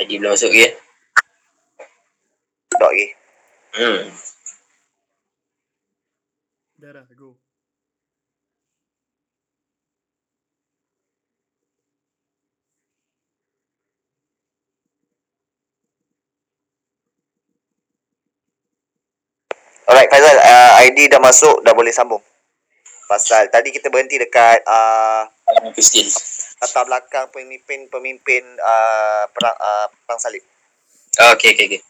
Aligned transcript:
ID 0.00 0.10
belum 0.20 0.32
masuk 0.32 0.48
lagi. 0.52 0.62
eh? 0.68 0.72
Dok 2.80 2.90
lagi. 2.92 3.06
Hmm. 3.72 4.02
Dah 6.80 6.90
dah, 6.96 7.04
go. 7.14 7.36
Alright 19.82 20.08
Faizal, 20.08 20.38
uh, 20.38 20.70
ID 20.88 21.10
dah 21.10 21.20
masuk, 21.20 21.60
dah 21.66 21.74
boleh 21.74 21.92
sambung. 21.92 22.22
Pasal 23.10 23.50
tadi 23.52 23.68
kita 23.74 23.92
berhenti 23.92 24.16
dekat 24.16 24.64
uh, 24.64 25.28
Alaman 25.52 25.74
Kristian. 25.76 26.08
Latar 26.62 26.86
belakang 26.86 27.26
pemimpin-pemimpin 27.34 28.42
uh, 28.62 29.26
perang 29.34 29.56
uh, 29.58 29.86
perang 30.06 30.20
salib. 30.22 30.46
Ah, 31.18 31.34
Okey, 31.34 31.58
okey, 31.58 31.66
okey. 31.66 31.80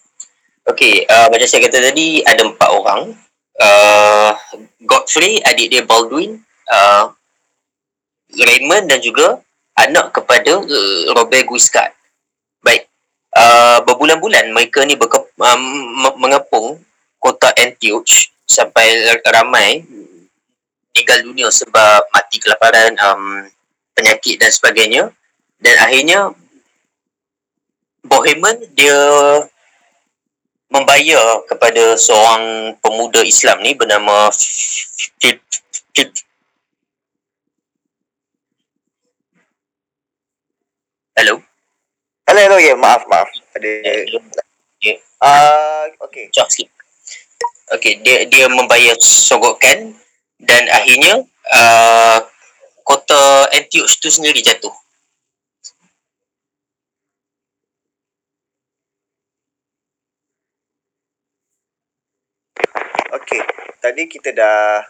Okey, 0.73 0.95
uh, 1.05 1.29
macam 1.29 1.45
saya 1.45 1.69
kata 1.69 1.93
tadi, 1.93 2.25
ada 2.25 2.41
empat 2.49 2.71
orang. 2.73 3.13
Uh, 3.61 4.33
Godfrey, 4.81 5.45
adik 5.45 5.69
dia 5.69 5.85
Baldwin, 5.85 6.41
uh, 6.73 7.13
Raymond 8.33 8.89
dan 8.89 9.05
juga 9.05 9.45
anak 9.77 10.17
kepada 10.17 10.65
uh, 10.65 11.03
Robert 11.13 11.45
Guiscard. 11.45 11.93
Baik, 12.65 12.89
uh, 13.37 13.85
berbulan-bulan 13.85 14.57
mereka 14.57 14.89
ni 14.89 14.97
berke, 14.97 15.21
me- 15.37 16.17
mengepung 16.17 16.81
kota 17.21 17.53
Antioch 17.61 18.33
sampai 18.49 19.21
ramai 19.29 19.85
meninggal 20.93 21.19
dunia 21.29 21.49
sebab 21.53 22.09
mati 22.09 22.41
kelaparan, 22.41 22.97
um, 23.05 23.45
penyakit 23.95 24.41
dan 24.41 24.51
sebagainya. 24.53 25.13
Dan 25.63 25.75
akhirnya 25.79 26.35
Bohemen 28.03 28.67
dia 28.75 28.99
membayar 30.73 31.45
kepada 31.47 31.95
seorang 31.95 32.75
pemuda 32.81 33.21
Islam 33.23 33.61
ni 33.63 33.77
bernama 33.77 34.33
Hello. 41.13 41.37
Hello, 42.25 42.41
hello, 42.41 42.57
ya, 42.57 42.73
yeah, 42.73 42.77
maaf, 42.81 43.05
maaf. 43.07 43.29
Ada 43.53 43.71
Ya. 44.83 44.99
uh, 45.23 45.87
okay. 46.03 46.27
Jom 46.35 46.49
sikit. 46.51 46.73
Okey, 47.79 48.03
dia 48.03 48.27
dia 48.27 48.51
membayar 48.51 48.99
sogokan 48.99 49.95
dan 50.43 50.63
akhirnya 50.73 51.23
uh, 51.55 52.19
kota 52.85 53.49
Antioch 53.55 53.99
tu 53.99 54.11
sendiri 54.11 54.43
jatuh. 54.43 54.75
Okey, 63.13 63.41
tadi 63.85 64.09
kita 64.09 64.33
dah 64.33 64.81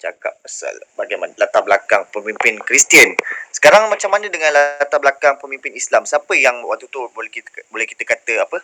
cakap 0.00 0.32
pasal 0.40 0.72
bagaimana 0.96 1.36
latar 1.36 1.60
belakang 1.60 2.08
pemimpin 2.08 2.56
Kristian. 2.64 3.12
Sekarang 3.52 3.92
macam 3.92 4.08
mana 4.08 4.32
dengan 4.32 4.56
latar 4.56 4.96
belakang 4.96 5.36
pemimpin 5.36 5.76
Islam? 5.76 6.08
Siapa 6.08 6.32
yang 6.32 6.64
waktu 6.64 6.88
tu 6.88 7.04
boleh 7.12 7.28
kita 7.28 7.68
boleh 7.68 7.84
kita 7.84 8.08
kata 8.08 8.48
apa? 8.48 8.58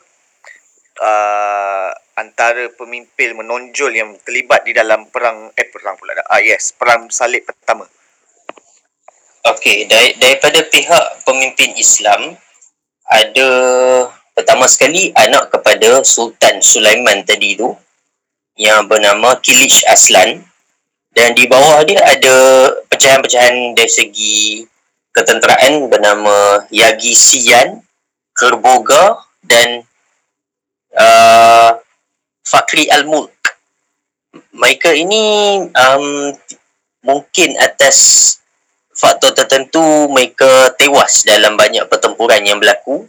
Uh, 0.97 1.93
antara 2.17 2.73
pemimpin 2.73 3.37
menonjol 3.37 3.93
yang 3.93 4.17
terlibat 4.25 4.65
di 4.65 4.73
dalam 4.73 5.13
perang 5.13 5.53
eh 5.53 5.69
perang 5.69 6.01
pula 6.01 6.17
dah. 6.17 6.25
Ah 6.33 6.41
yes, 6.41 6.73
perang 6.73 7.13
salib 7.13 7.45
pertama. 7.45 7.85
Okey, 9.47 9.87
dari, 9.87 10.11
daripada 10.19 10.59
pihak 10.67 11.23
pemimpin 11.23 11.71
Islam 11.79 12.35
ada 13.07 13.49
pertama 14.35 14.67
sekali 14.67 15.15
anak 15.15 15.55
kepada 15.55 16.03
Sultan 16.03 16.59
Sulaiman 16.59 17.23
tadi 17.23 17.55
tu 17.55 17.71
yang 18.59 18.91
bernama 18.91 19.39
Kilich 19.39 19.87
Aslan 19.87 20.43
dan 21.15 21.39
di 21.39 21.47
bawah 21.47 21.79
dia 21.87 22.03
ada 22.03 22.37
pecahan-pecahan 22.91 23.79
dari 23.79 23.87
segi 23.87 24.67
ketenteraan 25.15 25.95
bernama 25.95 26.67
Yagi 26.75 27.15
Sian, 27.15 27.87
Kerboga 28.35 29.23
dan 29.47 29.87
uh, 30.99 31.71
Fakri 32.43 32.91
Al-Mulk. 32.91 33.31
Mereka 34.59 34.91
ini 34.91 35.23
um, 35.71 36.35
mungkin 37.07 37.55
atas 37.63 37.97
faktor 38.97 39.37
tertentu 39.37 40.09
mereka 40.09 40.73
tewas 40.81 41.21
dalam 41.29 41.55
banyak 41.55 41.85
pertempuran 41.87 42.41
yang 42.43 42.57
berlaku. 42.57 43.05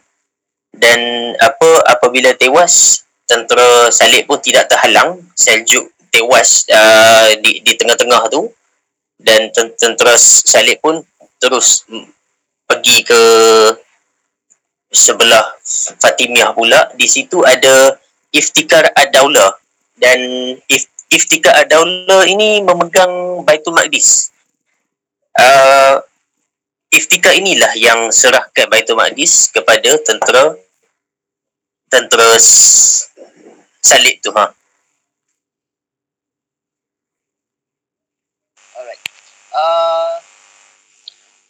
Dan 0.76 1.34
apa 1.40 1.88
apabila 1.88 2.36
tewas 2.36 3.08
tentera 3.24 3.88
salib 3.90 4.28
pun 4.28 4.38
tidak 4.44 4.68
terhalang. 4.68 5.24
Seljuk 5.34 5.90
tewas 6.12 6.68
uh, 6.70 7.34
di 7.40 7.64
di 7.64 7.74
tengah-tengah 7.80 8.28
tu. 8.28 8.52
Dan 9.18 9.50
ten- 9.56 9.74
tentera 9.80 10.20
salib 10.20 10.78
pun 10.84 11.02
terus 11.40 11.88
pergi 12.68 13.08
ke 13.08 13.22
sebelah 14.92 15.56
Fatimiyah 16.04 16.52
pula. 16.52 16.92
Di 16.94 17.08
situ 17.08 17.42
ada 17.48 17.96
Iftikar 18.36 18.92
Ad-Daulah. 18.92 19.56
Dan 19.98 20.20
If, 20.68 20.92
Iftikar 21.10 21.64
Ad-Daulah 21.64 22.28
ini 22.28 22.62
memegang 22.62 23.42
Baitul 23.48 23.74
Maqdis 23.74 24.36
uh, 25.38 25.96
Iftikar 26.88 27.36
inilah 27.36 27.76
yang 27.76 28.10
serahkan 28.10 28.72
Baitul 28.72 28.98
Maqdis 28.98 29.52
kepada 29.52 29.92
tentera 30.02 30.56
tentera 31.92 32.30
salib 33.84 34.18
tu 34.24 34.32
ha. 34.34 34.50
Alright. 38.76 39.04
Uh, 39.52 40.16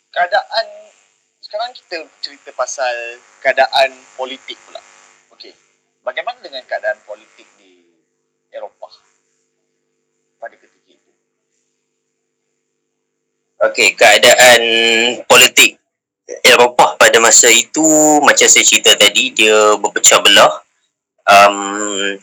keadaan 0.09 0.65
sekarang 1.39 1.71
kita 1.77 2.03
cerita 2.19 2.49
pasal 2.57 3.21
keadaan 3.39 3.93
politik 4.17 4.57
pula. 4.67 4.81
Okey. 5.37 5.53
Bagaimana 6.01 6.41
dengan 6.43 6.65
keadaan 6.65 6.97
politik 7.05 7.45
di 7.61 7.87
Eropah 8.51 9.06
Okey, 13.57 13.97
keadaan 13.97 14.62
politik 15.25 15.81
Eropah 16.45 17.00
pada 17.00 17.18
masa 17.23 17.47
itu 17.50 17.81
macam 18.19 18.45
saya 18.45 18.62
cerita 18.62 18.94
tadi 18.94 19.31
dia 19.31 19.73
berpecah 19.79 20.19
belah. 20.19 20.53
Um, 21.25 22.19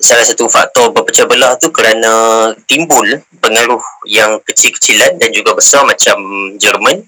salah 0.00 0.24
satu 0.24 0.48
faktor 0.48 0.90
berpecah 0.90 1.28
belah 1.28 1.54
tu 1.60 1.68
kerana 1.70 2.50
timbul 2.64 3.04
pengaruh 3.38 3.80
yang 4.08 4.40
kecil-kecilan 4.42 5.20
dan 5.20 5.30
juga 5.30 5.52
besar 5.54 5.84
macam 5.84 6.16
Jerman 6.56 7.04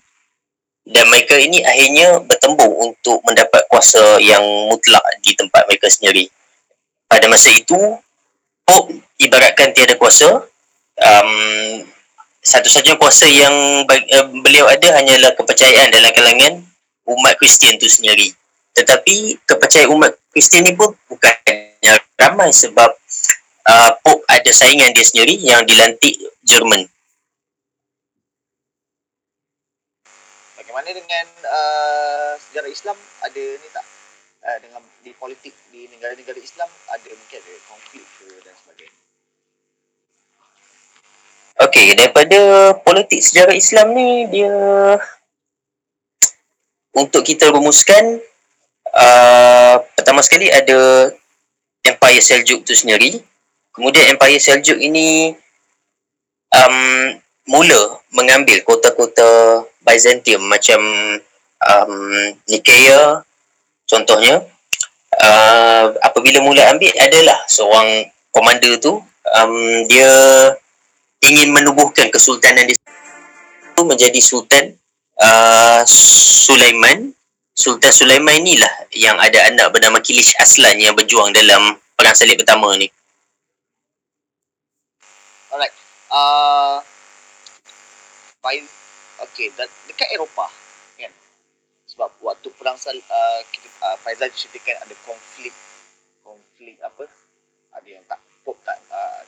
dan 0.87 1.11
mereka 1.11 1.35
ini 1.35 1.67
akhirnya 1.67 2.23
bertembung 2.23 2.71
untuk 2.79 3.19
mendapat 3.27 3.67
kuasa 3.67 4.23
yang 4.23 4.45
mutlak 4.71 5.03
di 5.19 5.35
tempat 5.35 5.67
mereka 5.67 5.91
sendiri. 5.91 6.31
Pada 7.11 7.27
masa 7.27 7.51
itu, 7.51 7.75
Pope 8.63 8.95
ibaratkan 9.19 9.75
tiada 9.75 9.99
kuasa. 9.99 10.47
Um, 10.97 11.83
satu-satunya 12.47 12.95
kuasa 12.95 13.27
yang 13.27 13.83
uh, 13.83 14.27
beliau 14.39 14.71
ada 14.71 14.95
hanyalah 14.95 15.35
kepercayaan 15.35 15.91
dalam 15.91 16.15
kalangan 16.15 16.63
umat 17.11 17.35
Kristian 17.43 17.75
tu 17.83 17.91
sendiri. 17.91 18.31
Tetapi 18.71 19.43
kepercayaan 19.43 19.91
umat 19.91 20.15
Kristian 20.31 20.63
ni 20.63 20.79
pun 20.79 20.95
bukannya 21.11 21.99
ramai 22.15 22.55
sebab 22.55 22.95
uh, 23.67 23.91
Pope 23.99 24.23
ada 24.31 24.51
saingan 24.55 24.95
dia 24.95 25.03
sendiri 25.03 25.35
yang 25.43 25.67
dilantik 25.67 26.15
Jerman. 26.47 26.87
Bagaimana 30.55 30.89
dengan 30.95 31.27
uh, 31.51 32.33
sejarah 32.39 32.71
Islam 32.71 32.97
ada 33.27 33.43
ni 33.43 33.69
tak? 33.75 33.87
Uh, 34.47 34.59
dengan 34.63 34.79
di 35.03 35.11
politik 35.19 35.51
di 35.75 35.91
negara-negara 35.91 36.39
Islam 36.39 36.71
ada 36.95 37.11
mungkin 37.11 37.43
ada 37.43 37.55
konflik 37.67 38.07
ke 38.23 38.31
dan 38.47 38.55
sebagainya. 38.55 39.03
Okey, 41.57 41.97
daripada 41.97 42.77
politik 42.85 43.25
sejarah 43.25 43.57
Islam 43.57 43.97
ni 43.97 44.29
dia 44.29 44.53
untuk 46.93 47.25
kita 47.25 47.49
rumuskan 47.49 48.21
uh, 48.93 49.81
pertama 49.97 50.21
sekali 50.21 50.53
ada 50.53 51.09
Empire 51.81 52.21
Seljuk 52.21 52.61
tu 52.61 52.77
sendiri. 52.77 53.25
Kemudian 53.73 54.05
Empire 54.13 54.37
Seljuk 54.37 54.77
ini 54.77 55.33
um, 56.53 56.77
mula 57.49 58.05
mengambil 58.13 58.61
kota-kota 58.61 59.65
Byzantium 59.81 60.45
macam 60.45 60.81
um, 61.65 61.97
Nicaea 62.53 63.25
contohnya. 63.89 64.45
Uh, 65.17 65.97
apabila 66.05 66.45
mula 66.45 66.69
ambil 66.69 66.93
adalah 67.01 67.41
seorang 67.49 68.13
komander 68.29 68.77
tu 68.77 69.01
um, 69.41 69.57
dia 69.89 70.13
ingin 71.25 71.53
menubuhkan 71.53 72.13
kesultanan 72.13 72.69
dia 72.69 72.77
itu 73.77 73.83
menjadi 73.85 74.21
Sultan 74.25 74.73
uh, 75.21 75.85
Sulaiman 75.89 77.17
Sultan 77.57 77.89
Sulaiman 77.89 78.37
ni 78.45 78.61
lah 78.61 78.69
yang 78.93 79.17
ada 79.17 79.49
anak 79.49 79.73
bernama 79.73 79.97
Kilish 80.05 80.37
Aslan 80.37 80.77
yang 80.77 80.93
berjuang 80.93 81.33
dalam 81.33 81.81
perang 81.97 82.13
salib 82.13 82.37
pertama 82.37 82.69
ni. 82.77 82.85
Alright. 85.49 85.73
Uh, 86.13 86.85
Faiz, 88.45 88.69
okay, 89.25 89.49
dan 89.57 89.73
dekat 89.89 90.05
Eropah 90.13 90.53
kan. 91.01 91.09
Sebab 91.89 92.13
waktu 92.21 92.53
perang 92.61 92.77
sal 92.77 92.93
uh, 92.93 93.41
uh, 93.89 93.97
Faizal 94.05 94.29
ceritakan 94.37 94.77
ada 94.85 94.95
konflik 95.09 95.57
konflik 96.21 96.77
apa? 96.85 97.09
Ada 97.73 97.89
yang 97.89 98.05
tak 98.05 98.21
pop 98.45 98.61
tak 98.69 98.77
uh, 98.93 99.25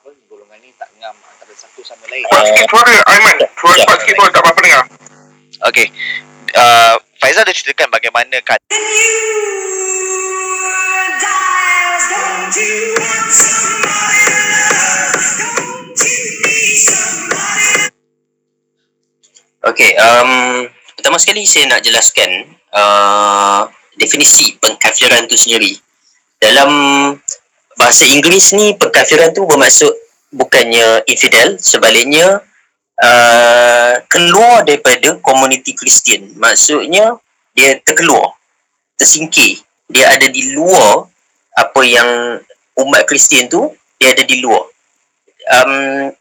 apa 0.00 0.16
golongan 0.32 0.56
ni 0.64 0.72
tak 0.80 0.88
ngam 0.96 1.12
antara 1.12 1.52
satu 1.52 1.84
sama 1.84 2.08
lain. 2.08 2.24
Kuat 2.24 2.48
sikit 2.48 2.72
suara 2.72 2.96
Aiman. 3.04 3.36
Suara 3.52 3.84
kuat 3.84 3.98
sikit 4.00 4.14
suara 4.16 4.30
tak 4.32 4.40
apa-apa 4.40 4.60
dengar. 4.64 4.84
Okay. 5.68 5.86
Uh, 6.56 6.96
Faizal 7.20 7.44
dah 7.44 7.52
ceritakan 7.52 7.92
bagaimana 7.92 8.40
kan 8.40 8.56
Okey, 19.68 19.92
um, 20.00 20.64
pertama 20.96 21.20
sekali 21.20 21.44
saya 21.44 21.68
nak 21.68 21.84
jelaskan 21.84 22.56
uh, 22.72 23.68
definisi 24.00 24.56
pengkafiran 24.56 25.28
tu 25.28 25.36
sendiri. 25.36 25.76
Dalam 26.40 26.72
bahasa 27.80 28.04
Inggeris 28.04 28.52
ni 28.52 28.76
pengkafiran 28.76 29.32
tu 29.32 29.48
bermaksud 29.48 29.88
bukannya 30.36 31.08
infidel, 31.08 31.56
sebaliknya 31.56 32.44
uh, 33.00 33.94
keluar 34.04 34.68
daripada 34.68 35.16
komuniti 35.24 35.72
Kristian. 35.72 36.36
Maksudnya 36.36 37.16
dia 37.56 37.80
terkeluar, 37.80 38.36
tersingkir. 39.00 39.64
Dia 39.88 40.12
ada 40.12 40.28
di 40.28 40.52
luar 40.52 41.08
apa 41.56 41.80
yang 41.82 42.36
umat 42.84 43.08
Kristian 43.08 43.48
tu, 43.48 43.72
dia 43.96 44.12
ada 44.12 44.28
di 44.28 44.44
luar. 44.44 44.68
Um, 45.48 46.12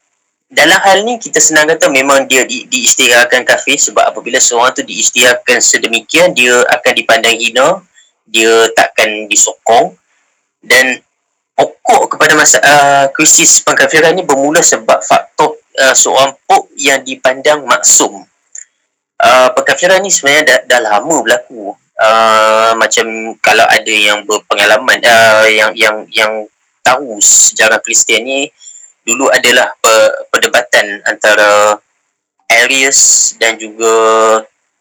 dalam 0.49 0.79
hal 0.81 1.05
ni 1.05 1.21
kita 1.21 1.37
senang 1.37 1.69
kata 1.69 1.93
memang 1.93 2.25
dia 2.25 2.41
di, 2.47 2.65
diisytiharkan 2.65 3.45
kafir 3.45 3.77
sebab 3.77 4.09
apabila 4.09 4.41
seorang 4.41 4.73
tu 4.73 4.81
diisytiharkan 4.81 5.61
sedemikian 5.61 6.33
dia 6.33 6.65
akan 6.65 6.93
dipandang 6.97 7.37
hina 7.37 7.85
dia 8.25 8.65
takkan 8.73 9.29
disokong 9.29 9.93
dan 10.65 10.97
pokok 11.89 12.13
kepada 12.13 12.37
masa 12.37 12.61
uh, 12.61 13.05
krisis 13.09 13.65
pengkafiran 13.65 14.13
ni 14.13 14.21
bermula 14.21 14.61
sebab 14.61 15.01
faktor 15.01 15.57
uh, 15.81 15.95
seorang 15.97 16.37
pop 16.45 16.69
yang 16.77 17.01
dipandang 17.01 17.65
maksum. 17.65 18.29
Uh, 19.17 19.49
pengkafiran 19.57 19.97
ni 20.05 20.13
sebenarnya 20.13 20.45
dah, 20.45 20.59
dah 20.69 20.81
lama 20.85 21.25
berlaku. 21.25 21.73
Uh, 21.97 22.77
macam 22.77 23.33
kalau 23.41 23.65
ada 23.65 23.89
yang 23.89 24.21
berpengalaman 24.23 25.01
uh, 25.01 25.49
yang 25.49 25.73
yang 25.73 26.05
yang 26.13 26.33
tahu 26.85 27.17
sejarah 27.19 27.81
Kristian 27.81 28.23
ni 28.23 28.47
dulu 29.03 29.25
adalah 29.33 29.73
perdebatan 30.29 31.01
antara 31.09 31.73
Arius 32.45 33.33
dan 33.41 33.57
juga 33.57 33.89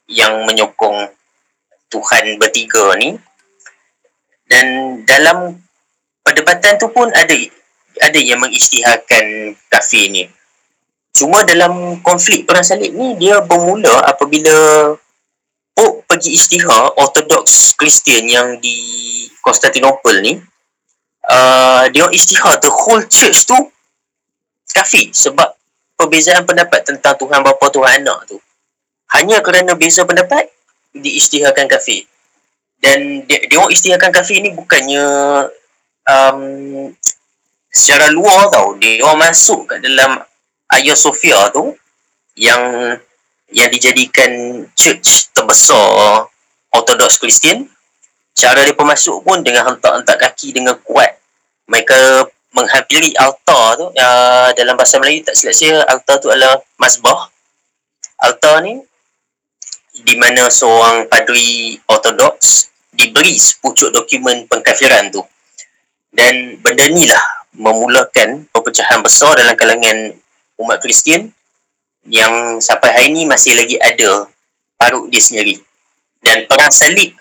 yang 0.05 0.45
menyokong 0.45 1.09
Tuhan 1.89 2.37
bertiga 2.37 2.93
ni. 3.01 3.17
Dan 4.45 5.01
dalam 5.09 5.68
perdebatan 6.29 6.77
tu 6.77 6.93
pun 6.93 7.09
ada 7.09 7.33
ada 8.05 8.21
yang 8.21 8.37
mengisytiharkan 8.45 9.57
kafir 9.73 10.13
ni. 10.13 10.29
Cuma 11.17 11.41
dalam 11.49 12.05
konflik 12.05 12.45
perang 12.45 12.61
salib 12.61 12.93
ni 12.93 13.17
dia 13.17 13.41
bermula 13.41 14.05
apabila 14.05 14.53
Pope 15.73 16.05
pergi 16.05 16.37
isytihar 16.37 17.01
Orthodox 17.01 17.73
Kristian 17.81 18.29
yang 18.29 18.61
di 18.61 18.77
Konstantinopel 19.41 20.21
ni 20.21 20.37
uh, 21.25 21.89
dia 21.89 22.05
isytihar 22.13 22.61
the 22.61 22.69
whole 22.69 23.01
church 23.09 23.49
tu 23.49 23.57
kafir 24.69 25.09
sebab 25.17 25.55
perbezaan 25.97 26.45
pendapat 26.45 26.85
tentang 26.85 27.17
Tuhan 27.17 27.41
bapa 27.41 27.67
Tuhan 27.73 28.05
anak 28.05 28.29
tu. 28.29 28.37
Hanya 29.17 29.41
kerana 29.41 29.73
beza 29.73 30.05
pendapat 30.05 30.45
diisytiharkan 30.93 31.65
kafir. 31.67 32.05
Dan 32.79 33.27
dia, 33.27 33.43
dia 33.49 33.59
orang 33.59 33.73
isytiharkan 33.73 34.13
kafir 34.13 34.39
ni 34.45 34.53
bukannya 34.55 35.03
um, 36.09 36.41
secara 37.69 38.09
luar 38.11 38.49
tau 38.49 38.75
dia 38.81 39.05
orang 39.05 39.29
masuk 39.29 39.69
kat 39.69 39.85
dalam 39.85 40.19
Hagia 40.69 40.97
Sophia 40.97 41.53
tu 41.53 41.77
yang 42.37 42.61
yang 43.49 43.69
dijadikan 43.73 44.65
church 44.77 45.33
terbesar 45.33 46.29
Orthodox 46.73 47.17
Christian. 47.17 47.69
Cara 48.37 48.63
dia 48.63 48.77
pemasuk 48.77 49.25
pun 49.27 49.43
dengan 49.43 49.67
hentak-hentak 49.67 50.21
kaki 50.21 50.55
dengan 50.55 50.79
kuat. 50.85 51.11
Mereka 51.67 52.29
menghampiri 52.55 53.13
altar 53.19 53.77
tu 53.77 53.87
uh, 53.91 54.49
dalam 54.55 54.79
bahasa 54.79 55.01
Melayu 55.01 55.25
tak 55.27 55.35
silap 55.37 55.57
saya 55.57 55.83
altar 55.89 56.17
tu 56.21 56.29
adalah 56.31 56.61
masbah. 56.79 57.33
Altar 58.21 58.63
ni 58.63 58.79
di 59.99 60.15
mana 60.15 60.47
seorang 60.47 61.11
padri 61.11 61.75
ortodoks 61.91 62.71
diberi 62.95 63.35
sepucuk 63.35 63.91
dokumen 63.91 64.47
pengkafiran 64.47 65.11
tu 65.11 65.25
dan 66.19 66.59
benda 66.59 66.91
ni 66.91 67.07
lah 67.07 67.23
memulakan 67.55 68.51
perpecahan 68.51 68.99
besar 69.07 69.39
dalam 69.39 69.55
kalangan 69.55 70.19
umat 70.59 70.83
Kristian 70.83 71.31
yang 72.11 72.59
sampai 72.59 72.91
hari 72.91 73.09
ni 73.15 73.23
masih 73.23 73.55
lagi 73.55 73.79
ada 73.79 74.27
parut 74.75 75.07
dia 75.07 75.23
sendiri 75.23 75.63
dan 76.19 76.43
perang 76.51 76.75
salib 76.75 77.15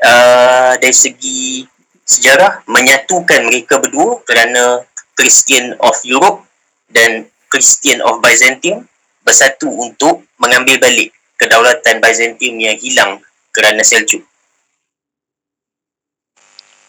uh, 0.00 0.72
dari 0.80 0.96
segi 0.96 1.68
sejarah 2.08 2.64
menyatukan 2.64 3.44
mereka 3.44 3.76
berdua 3.76 4.24
kerana 4.24 4.80
Christian 5.12 5.76
of 5.84 6.00
Europe 6.08 6.48
dan 6.88 7.28
Christian 7.52 8.00
of 8.00 8.24
Byzantium 8.24 8.88
bersatu 9.20 9.68
untuk 9.68 10.24
mengambil 10.40 10.80
balik 10.80 11.12
kedaulatan 11.36 12.00
Byzantium 12.00 12.56
yang 12.56 12.76
hilang 12.80 13.20
kerana 13.52 13.84
Seljuk. 13.84 14.24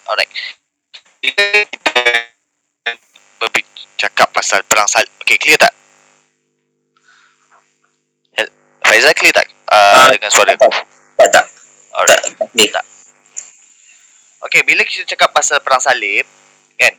Alright. 0.07 0.31
Kita 1.23 1.39
bercakap 3.39 4.27
pasal 4.35 4.59
perang 4.67 4.91
salib. 4.91 5.07
Okay, 5.23 5.39
clear 5.39 5.55
tak? 5.55 5.71
Faizal 8.83 9.15
clear 9.15 9.31
tak? 9.31 9.47
Uh, 9.71 9.79
uh, 9.79 10.07
dengan 10.11 10.29
suara 10.29 10.51
Tak, 10.59 10.67
tak. 10.67 11.31
tak. 11.31 11.45
Alright. 11.95 12.21
Tak, 12.35 12.69
tak. 12.75 12.85
Okay, 14.43 14.61
bila 14.67 14.83
kita 14.83 15.07
cakap 15.15 15.31
pasal 15.31 15.63
perang 15.63 15.79
salib, 15.79 16.27
kan? 16.75 16.91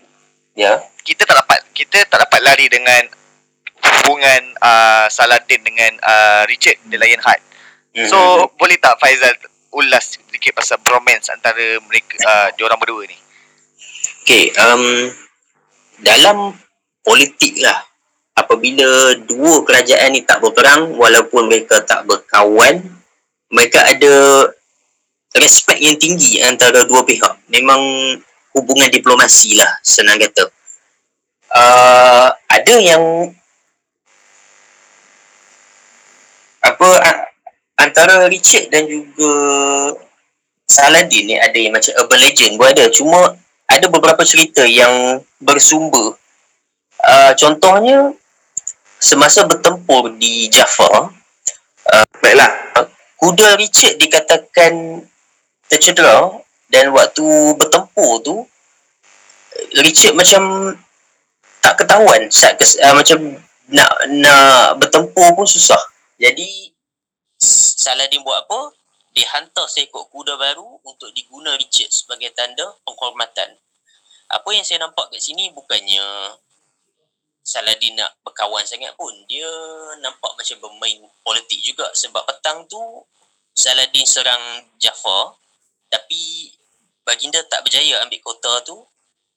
Ya. 0.56 0.80
Kita 1.04 1.28
tak 1.28 1.44
dapat 1.44 1.60
kita 1.76 2.08
tak 2.08 2.24
dapat 2.24 2.40
lari 2.40 2.72
dengan 2.72 3.04
hubungan 3.84 4.56
uh, 4.64 5.04
Saladin 5.12 5.60
dengan 5.60 6.00
uh, 6.00 6.48
Richard 6.48 6.80
the 6.88 6.96
Lionheart. 6.96 7.44
Mm-hmm. 7.92 8.08
So, 8.08 8.48
boleh 8.56 8.80
tak 8.80 8.96
Faizal 8.96 9.36
ulas 9.76 10.16
sedikit 10.16 10.56
pasal 10.56 10.80
bromance 10.80 11.28
antara 11.28 11.76
mereka 11.84 12.16
uh, 12.24 12.48
diorang 12.56 12.80
berdua 12.80 13.04
ni? 13.04 13.23
Okay, 14.24 14.48
um, 14.56 15.12
dalam 16.00 16.56
politik 17.04 17.60
lah, 17.60 17.76
apabila 18.32 19.20
dua 19.20 19.60
kerajaan 19.68 20.16
ni 20.16 20.24
tak 20.24 20.40
berperang, 20.40 20.96
walaupun 20.96 21.44
mereka 21.44 21.84
tak 21.84 22.08
berkawan, 22.08 22.80
mereka 23.52 23.84
ada 23.84 24.48
respect 25.36 25.76
yang 25.84 26.00
tinggi 26.00 26.40
antara 26.40 26.88
dua 26.88 27.04
pihak. 27.04 27.36
Memang 27.52 27.76
hubungan 28.56 28.88
diplomasi 28.88 29.60
lah, 29.60 29.68
senang 29.84 30.16
kata. 30.16 30.48
Uh, 31.52 32.32
ada 32.48 32.74
yang 32.80 33.28
apa 36.64 36.88
antara 37.76 38.24
Richard 38.32 38.72
dan 38.72 38.88
juga 38.88 39.30
Saladin 40.64 41.28
ni 41.28 41.36
ada 41.36 41.60
yang 41.60 41.76
macam 41.76 41.92
urban 42.00 42.20
legend 42.24 42.56
pun 42.56 42.72
ada. 42.72 42.88
Cuma 42.88 43.36
ada 43.74 43.90
beberapa 43.90 44.22
cerita 44.22 44.62
yang 44.62 45.18
bersumber. 45.42 46.14
Uh, 47.02 47.32
contohnya 47.34 48.14
semasa 49.02 49.44
bertempur 49.44 50.14
di 50.16 50.46
Jaffa, 50.48 51.10
uh, 51.90 52.04
baiklah, 52.22 52.48
kuda 53.18 53.58
Richard 53.58 53.98
dikatakan 53.98 55.02
tercedera 55.66 56.30
dan 56.70 56.94
waktu 56.94 57.26
bertempur 57.58 58.22
tu 58.22 58.46
Richard 59.82 60.14
macam 60.14 60.74
tak 61.60 61.74
ketahuan 61.82 62.30
saat 62.30 62.54
kes, 62.56 62.78
uh, 62.78 62.94
macam 62.94 63.42
nak 63.68 63.90
nak 64.14 64.78
bertempur 64.78 65.34
pun 65.34 65.48
susah. 65.48 65.80
Jadi 66.20 66.70
Saladin 67.84 68.22
buat 68.24 68.46
apa? 68.46 68.72
Dia 69.14 69.28
hantar 69.36 69.68
seekor 69.68 70.08
kuda 70.10 70.34
baru 70.40 70.80
untuk 70.82 71.12
diguna 71.12 71.54
Richard 71.60 71.92
sebagai 71.92 72.32
tanda 72.32 72.64
penghormatan. 72.82 73.63
Apa 74.34 74.50
yang 74.50 74.66
saya 74.66 74.82
nampak 74.82 75.14
kat 75.14 75.22
sini 75.22 75.54
bukannya 75.54 76.02
Saladin 77.44 77.94
nak 77.94 78.18
berkawan 78.26 78.66
sangat 78.66 78.90
pun. 78.98 79.12
Dia 79.30 79.46
nampak 80.02 80.34
macam 80.34 80.56
bermain 80.58 81.06
politik 81.22 81.60
juga. 81.62 81.86
Sebab 81.94 82.26
petang 82.26 82.66
tu 82.66 82.80
Saladin 83.54 84.02
serang 84.02 84.64
Jafar. 84.82 85.38
Tapi 85.86 86.50
baginda 87.06 87.38
tak 87.46 87.62
berjaya 87.62 88.02
ambil 88.02 88.18
kota 88.26 88.64
tu. 88.66 88.82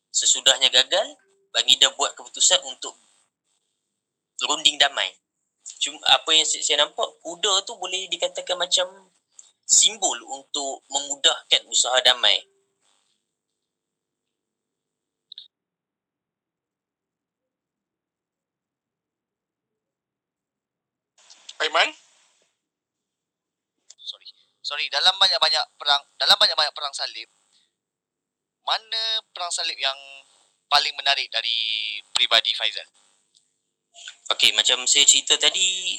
Sesudahnya 0.10 0.74
gagal. 0.74 1.14
Baginda 1.54 1.94
buat 1.94 2.18
keputusan 2.18 2.64
untuk 2.66 2.98
runding 4.50 4.82
damai. 4.82 5.14
Cuma 5.78 6.00
apa 6.10 6.32
yang 6.34 6.48
saya, 6.48 6.80
nampak 6.80 7.06
kuda 7.22 7.62
tu 7.70 7.78
boleh 7.78 8.10
dikatakan 8.10 8.58
macam 8.58 8.88
simbol 9.68 10.16
untuk 10.32 10.82
memudahkan 10.90 11.68
usaha 11.70 12.00
damai 12.02 12.40
Aiman? 21.64 21.90
Sorry. 23.98 24.30
Sorry, 24.62 24.86
dalam 24.94 25.16
banyak-banyak 25.18 25.66
perang 25.80 26.04
dalam 26.20 26.38
banyak-banyak 26.38 26.74
perang 26.76 26.94
salib 26.94 27.30
mana 28.68 29.02
perang 29.32 29.48
salib 29.48 29.80
yang 29.80 29.96
paling 30.68 30.92
menarik 31.00 31.32
dari 31.32 31.56
pribadi 32.12 32.52
Faizal? 32.52 32.84
Okey, 34.36 34.52
macam 34.60 34.84
saya 34.84 35.08
cerita 35.08 35.40
tadi 35.40 35.96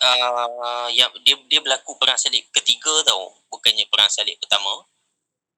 uh, 0.00 0.88
yang 0.88 1.12
dia 1.20 1.36
dia 1.46 1.60
berlaku 1.60 2.00
perang 2.00 2.16
salib 2.16 2.48
ketiga 2.48 3.04
tau, 3.04 3.36
bukannya 3.52 3.84
perang 3.92 4.08
salib 4.08 4.40
pertama. 4.40 4.88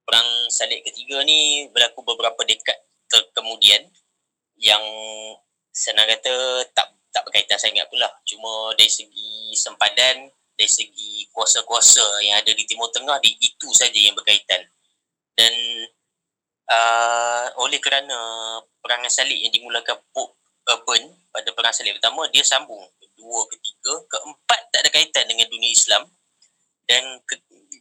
Perang 0.02 0.26
salib 0.50 0.82
ketiga 0.82 1.22
ni 1.22 1.70
berlaku 1.70 2.02
beberapa 2.02 2.42
dekad 2.42 2.76
ter- 3.06 3.30
kemudian 3.30 3.86
yang 4.58 4.82
senang 5.70 6.10
kata 6.10 6.66
tak 6.74 6.92
tak 7.14 7.22
berkaitan 7.30 7.54
sangat 7.62 7.86
pula. 7.86 8.10
Cuma 8.26 8.74
dari 8.74 8.90
segi 8.90 9.54
sempadan, 9.54 10.26
dari 10.58 10.66
segi 10.66 11.30
kuasa-kuasa 11.30 12.02
yang 12.26 12.42
ada 12.42 12.50
di 12.50 12.66
Timur 12.66 12.90
Tengah, 12.90 13.22
di 13.22 13.38
itu 13.38 13.70
saja 13.70 13.94
yang 13.94 14.18
berkaitan. 14.18 14.66
Dan 15.38 15.54
uh, 16.70 17.46
oleh 17.62 17.78
kerana 17.78 18.18
perangan 18.82 19.10
salib 19.10 19.38
yang 19.38 19.54
dimulakan 19.54 20.02
Pope 20.10 20.34
Urban 20.66 21.06
pada 21.30 21.50
perang 21.54 21.74
salib 21.74 21.94
pertama, 22.02 22.26
dia 22.34 22.42
sambung. 22.42 22.82
Kedua, 22.98 23.46
ketiga, 23.50 23.94
keempat 24.10 24.60
tak 24.74 24.80
ada 24.82 24.90
kaitan 24.90 25.24
dengan 25.30 25.46
dunia 25.46 25.70
Islam. 25.70 26.02
Dan 26.84 27.22
ke, 27.24 27.38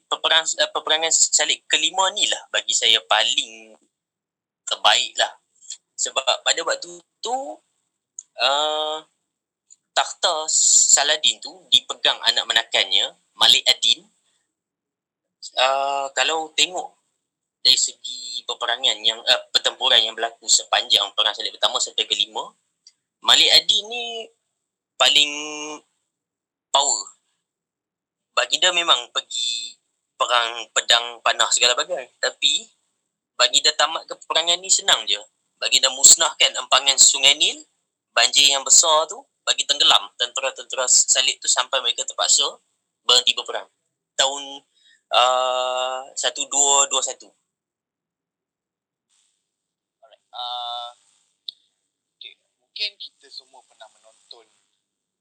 peperang, 0.08 0.46
uh, 0.46 0.70
peperangan 0.70 1.10
salib 1.10 1.58
kelima 1.66 2.14
ni 2.14 2.30
lah 2.30 2.42
bagi 2.54 2.74
saya 2.78 3.02
paling 3.10 3.74
terbaik 4.70 5.14
lah. 5.18 5.34
Sebab 5.98 6.26
pada 6.42 6.62
waktu 6.66 7.02
tu, 7.22 7.38
uh, 8.42 8.98
takhta 9.94 10.50
Saladin 10.50 11.38
tu 11.40 11.54
dipegang 11.70 12.18
anak 12.26 12.46
menakannya 12.50 13.14
Malik 13.38 13.64
Adin 13.70 14.06
uh, 15.58 16.10
kalau 16.14 16.52
tengok 16.58 16.94
dari 17.64 17.80
segi 17.80 18.44
peperangan 18.44 19.00
yang 19.06 19.22
uh, 19.24 19.42
pertempuran 19.56 20.04
yang 20.04 20.18
berlaku 20.18 20.50
sepanjang 20.50 21.06
perang 21.16 21.32
salib 21.32 21.56
pertama 21.56 21.80
sampai 21.80 22.04
kelima 22.10 22.52
Malik 23.24 23.50
Adin 23.56 23.88
ni 23.88 24.28
paling 25.00 25.32
power. 26.68 27.02
Baginda 28.36 28.76
memang 28.76 29.14
pergi 29.16 29.80
perang 30.20 30.68
pedang 30.76 31.24
panah 31.24 31.48
segala 31.54 31.78
bagai 31.78 32.18
tapi 32.20 32.68
baginda 33.40 33.72
tamat 33.80 34.04
ke 34.10 34.14
peperangan 34.20 34.60
ni 34.60 34.68
senang 34.68 35.08
je. 35.08 35.22
Baginda 35.56 35.88
musnahkan 35.96 36.52
empangan 36.68 37.00
sungai 37.00 37.40
Nil 37.40 37.64
banjir 38.12 38.44
yang 38.52 38.68
besar 38.68 39.08
tu 39.08 39.24
bagi 39.44 39.64
tenggelam 39.68 40.08
tentera-tentera 40.16 40.88
salib 40.88 41.36
tu 41.40 41.48
sampai 41.52 41.84
mereka 41.84 42.08
terpaksa 42.08 42.48
berhenti 43.04 43.36
berperang. 43.36 43.68
Tahun 44.16 44.44
uh, 45.12 46.04
1221. 46.16 47.28
Alright. 50.00 50.24
Uh. 50.32 50.92
Mungkin 52.64 52.90
kita 52.98 53.30
semua 53.30 53.62
pernah 53.70 53.86
menonton 53.94 54.50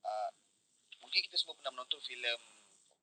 uh, 0.02 0.30
mungkin 1.04 1.20
kita 1.28 1.36
semua 1.36 1.54
pernah 1.60 1.76
menonton 1.76 2.00
filem 2.00 2.40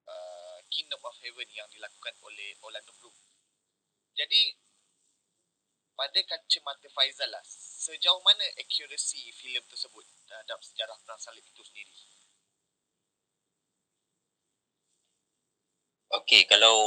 uh, 0.10 0.58
Kingdom 0.74 0.98
of 1.06 1.16
Heaven 1.22 1.50
yang 1.54 1.68
dilakukan 1.70 2.16
oleh 2.26 2.58
Orlando 2.66 2.90
Bloom. 2.98 3.14
Jadi 4.18 4.58
pada 6.00 6.20
kacamata 6.24 6.88
Faizal 6.96 7.28
lah, 7.28 7.44
sejauh 7.84 8.24
mana 8.24 8.48
accuracy 8.56 9.36
filem 9.36 9.60
tersebut 9.68 10.08
terhadap 10.24 10.56
sejarah 10.64 10.96
perang 11.04 11.20
salib 11.20 11.44
itu 11.44 11.60
sendiri? 11.60 11.92
Okey, 16.24 16.48
kalau 16.48 16.78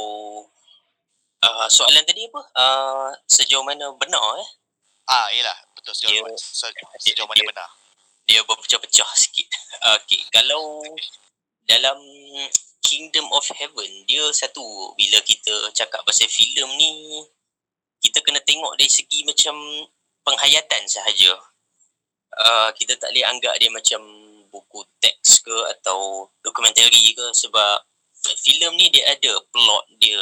uh, 1.45 1.67
soalan 1.69 2.01
tadi 2.09 2.25
apa? 2.25 2.41
Uh, 2.57 3.09
sejauh 3.29 3.61
mana 3.61 3.93
benar 4.01 4.41
eh? 4.41 4.49
Ah, 5.05 5.29
iyalah, 5.29 5.55
betul 5.77 5.93
sejauh, 5.93 6.09
Dia- 6.09 6.25
mana, 6.25 6.37
se- 6.41 6.73
sejauh 7.05 7.29
mana 7.29 7.37
dia- 7.37 7.49
benar. 7.53 7.69
Dia 8.25 8.41
berpecah-pecah 8.49 9.11
sikit. 9.13 9.45
Okey, 10.01 10.25
kalau 10.33 10.81
dalam 11.69 12.01
Kingdom 12.83 13.29
of 13.31 13.45
Heaven, 13.55 13.91
dia 14.09 14.25
satu 14.33 14.91
bila 14.97 15.21
kita 15.21 15.71
cakap 15.71 16.01
pasal 16.03 16.27
filem 16.27 16.67
ni 16.75 16.91
kita 18.03 18.19
kena 18.19 18.43
tengok 18.43 18.75
dari 18.75 18.91
segi 18.91 19.23
macam 19.23 19.55
penghayatan 20.27 20.83
sahaja. 20.85 21.33
Uh, 22.33 22.69
kita 22.75 22.97
tak 22.99 23.13
boleh 23.13 23.25
anggap 23.29 23.55
dia 23.61 23.69
macam 23.71 24.01
buku 24.51 24.83
teks 24.99 25.41
ke 25.45 25.57
atau 25.77 26.29
dokumentari 26.43 27.13
ke 27.13 27.25
sebab 27.33 27.81
filem 28.41 28.73
ni 28.75 28.89
dia 28.91 29.15
ada 29.15 29.33
plot 29.49 29.85
dia, 29.97 30.21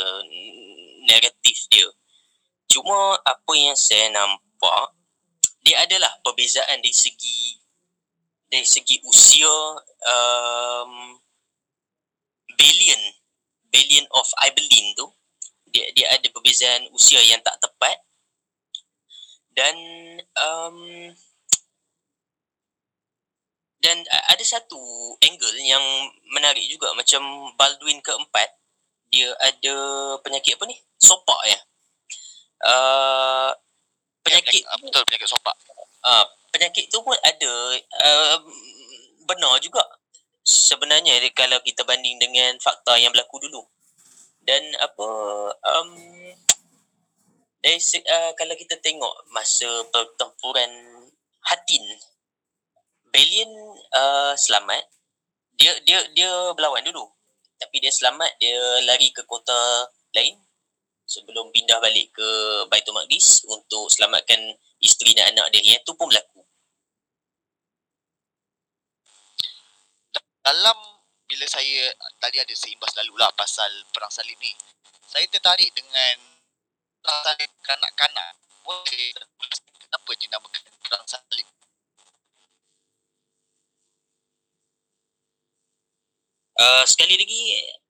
naratif 1.10 1.58
dia. 1.74 1.88
Cuma 2.72 3.20
apa 3.20 3.54
yang 3.56 3.76
saya 3.76 4.12
nampak 4.14 4.96
dia 5.62 5.82
adalah 5.84 6.10
perbezaan 6.26 6.82
dari 6.82 6.94
segi 6.94 7.60
dari 8.52 8.68
segi 8.68 9.00
usia 9.08 9.56
um, 10.04 11.16
billion 12.58 13.02
billion 13.72 14.06
of 14.12 14.28
Ibelin 14.44 14.92
tu 14.98 15.08
dia 15.72 15.88
dia 15.96 16.08
ada 16.12 16.28
perbezaan 16.30 16.88
usia 16.94 17.20
yang 17.24 17.40
tak 17.42 17.58
tepat. 17.63 17.98
Dan 19.51 19.75
um, 20.40 20.78
dan 23.82 23.98
ada 24.08 24.44
satu 24.46 24.80
angle 25.25 25.58
yang 25.66 25.82
menarik 26.32 26.63
juga 26.70 26.94
macam 26.94 27.50
Baldwin 27.58 28.00
keempat 28.00 28.62
dia 29.12 29.28
ada 29.44 29.75
penyakit 30.24 30.56
apa 30.56 30.63
ni? 30.70 30.78
Sopak 30.96 31.42
ya. 31.44 31.60
Uh, 32.62 33.51
penyakit 34.24 34.63
ah, 34.70 34.78
betul 34.78 35.04
penyakit 35.04 35.28
sopak. 35.28 35.56
uh, 36.06 36.25
penyakit 36.54 36.88
tu 36.88 37.01
pun 37.01 37.18
ada 37.20 37.51
uh, 38.06 38.38
benar 39.28 39.60
juga. 39.60 39.84
Sebenarnya 40.48 41.20
kalau 41.36 41.60
kita 41.62 41.84
banding 41.84 42.18
dengan 42.18 42.56
fakta 42.63 42.96
yang 42.98 43.12
berlaku 43.12 43.42
dulu 43.44 43.62
dan 44.46 44.64
apa 44.82 45.10
um, 45.54 45.92
dari 47.62 47.78
uh, 47.78 48.32
kalau 48.34 48.56
kita 48.58 48.74
tengok 48.82 49.14
masa 49.30 49.70
pertempuran 49.94 50.72
Hatin 51.46 51.86
Balian 53.12 53.52
uh, 53.92 54.34
selamat. 54.40 54.88
Dia 55.60 55.76
dia 55.84 56.00
dia 56.16 56.32
berlawan 56.56 56.82
dulu. 56.82 57.06
Tapi 57.60 57.84
dia 57.84 57.92
selamat 57.92 58.40
dia 58.40 58.58
lari 58.88 59.12
ke 59.12 59.22
kota 59.28 59.86
lain 60.16 60.40
sebelum 61.06 61.52
pindah 61.52 61.78
balik 61.84 62.16
ke 62.16 62.30
Baitul 62.72 62.96
Maqdis 62.96 63.44
untuk 63.52 63.92
selamatkan 63.92 64.40
isteri 64.80 65.12
dan 65.12 65.36
anak 65.36 65.52
dia. 65.52 65.76
Yang 65.76 65.92
tu 65.92 65.94
pun 66.00 66.08
berlaku. 66.08 66.42
Dalam 70.42 71.00
bila 71.32 71.48
saya 71.48 71.88
tadi 72.20 72.44
ada 72.44 72.52
seimbas 72.52 72.92
lalu 73.00 73.16
lah 73.16 73.32
pasal 73.40 73.72
perang 73.96 74.12
salib 74.12 74.36
ni. 74.44 74.52
Saya 75.08 75.24
tertarik 75.32 75.72
dengan 75.72 76.20
perang 77.00 77.24
salib 77.24 77.52
kanak-kanak. 77.64 78.36
Boleh 78.68 79.16
kenapa 79.80 80.12
dinamakan 80.20 80.62
perang 80.84 81.08
salib? 81.08 81.48
uh, 86.62 86.84
sekali 86.86 87.16
lagi 87.18 87.42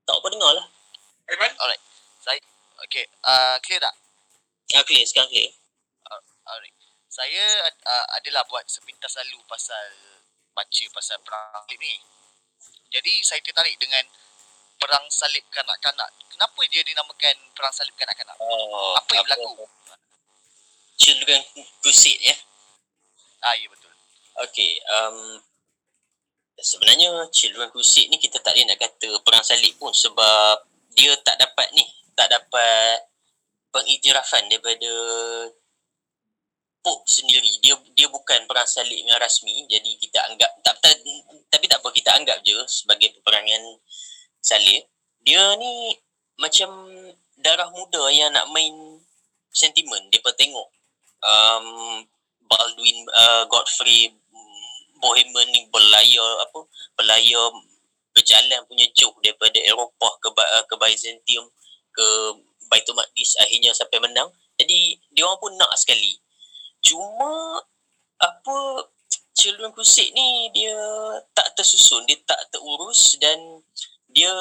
tak 0.05 0.15
apa 0.15 0.27
dengar 0.31 0.51
lah 0.55 0.67
Aiman? 1.31 1.51
Saya 2.21 2.39
okay, 2.85 3.05
uh, 3.25 3.57
clear 3.63 3.81
tak? 3.81 3.95
ah, 4.77 4.83
clear 4.85 5.03
sekarang 5.03 5.31
clear 5.31 5.51
Alright. 6.41 6.75
Saya 7.11 7.69
uh, 7.69 8.07
adalah 8.17 8.43
buat 8.49 8.65
sepintas 8.67 9.15
lalu 9.19 9.39
pasal 9.47 9.87
baca 10.51 10.85
pasal 10.91 11.17
perang 11.23 11.63
salib 11.67 11.79
ni. 11.79 11.95
Jadi 12.91 13.13
saya 13.23 13.39
tertarik 13.39 13.79
dengan 13.79 14.03
perang 14.75 15.07
salib 15.07 15.47
kanak-kanak. 15.47 16.11
Kenapa 16.27 16.59
dia 16.67 16.83
dinamakan 16.83 17.35
perang 17.55 17.71
salib 17.71 17.95
kanak-kanak? 17.95 18.35
Oh, 18.43 18.93
apa 18.99 19.11
yang 19.15 19.23
berlaku? 19.23 19.63
Children 20.99 21.41
Crusade 21.81 22.21
ya. 22.21 22.35
Ah 23.41 23.55
ya 23.57 23.65
betul. 23.71 23.89
Okey, 24.45 24.77
um, 24.85 25.41
sebenarnya 26.59 27.25
Children 27.33 27.71
Crusade 27.73 28.11
ni 28.11 28.21
kita 28.21 28.37
tak 28.43 28.53
boleh 28.53 28.69
nak 28.69 28.79
kata 28.79 29.09
perang 29.25 29.41
salib 29.41 29.73
pun 29.79 29.89
sebab 29.95 30.61
dia 30.93 31.15
tak 31.23 31.39
dapat 31.39 31.71
ni, 31.73 31.87
tak 32.13 32.27
dapat 32.29 33.07
pengiktirafan 33.71 34.51
daripada 34.51 34.91
Pope 36.81 37.05
sendiri. 37.05 37.61
Dia 37.61 37.77
dia 37.93 38.09
bukan 38.09 38.49
perang 38.49 38.65
salib 38.65 38.97
yang 38.97 39.17
rasmi. 39.21 39.69
Jadi 39.69 40.01
kita 40.01 40.17
anggap 40.25 40.49
tak, 40.65 40.77
tak 40.81 40.97
tapi 41.53 41.65
tak 41.69 41.77
apa 41.81 41.89
kita 41.93 42.09
anggap 42.17 42.41
je 42.41 42.57
sebagai 42.65 43.13
peperangan 43.17 43.61
salib. 44.41 44.85
Dia 45.21 45.53
ni 45.61 45.93
macam 46.41 46.89
darah 47.37 47.69
muda 47.69 48.09
yang 48.09 48.33
nak 48.33 48.49
main 48.49 48.73
sentimen. 49.53 50.09
Dia 50.09 50.21
tengok 50.25 50.67
um, 51.21 51.65
Baldwin 52.49 52.97
uh, 53.13 53.45
Godfrey 53.47 54.11
Bohemian 55.01 55.49
ni 55.49 55.65
berlayar 55.73 56.45
apa 56.45 56.61
berlayar 56.93 57.49
berjalan 58.13 58.61
punya 58.69 58.85
joke 58.93 59.17
daripada 59.25 59.57
Eropah 59.65 60.13
ke 60.21 60.29
uh, 60.29 60.63
ke 60.69 60.75
Byzantium 60.77 61.49
ke 61.91 62.07
Baitul 62.69 62.95
Maqdis 62.95 63.35
akhirnya 63.41 63.73
sampai 63.73 63.99
menang. 63.99 64.29
Jadi 64.61 65.01
dia 65.11 65.25
orang 65.25 65.41
pun 65.41 65.53
nak 65.57 65.73
sekali. 65.75 66.21
Cuma 66.81 67.61
apa 68.21 68.57
children 69.37 69.73
crusade 69.73 70.13
ni 70.13 70.53
dia 70.53 70.77
tak 71.33 71.53
tersusun, 71.57 72.05
dia 72.05 72.17
tak 72.25 72.41
terurus 72.53 73.17
dan 73.17 73.37
dia 74.11 74.33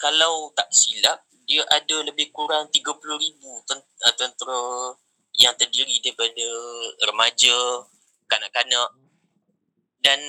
kalau 0.00 0.48
tak 0.56 0.72
silap 0.72 1.20
dia 1.44 1.66
ada 1.66 2.06
lebih 2.06 2.30
kurang 2.30 2.70
30,000 2.70 2.86
uh, 3.42 4.14
tentera 4.14 4.62
yang 5.34 5.50
terdiri 5.58 5.98
daripada 5.98 6.46
remaja, 7.10 7.58
kanak-kanak. 8.30 8.94
Dan 9.98 10.20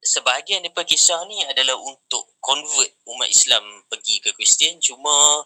sebahagian 0.00 0.64
daripada 0.64 0.88
kisah 0.88 1.20
ni 1.28 1.44
adalah 1.44 1.76
untuk 1.76 2.32
convert 2.40 2.96
umat 3.12 3.28
Islam 3.28 3.62
pergi 3.92 4.24
ke 4.24 4.32
Kristian. 4.32 4.80
Cuma 4.80 5.44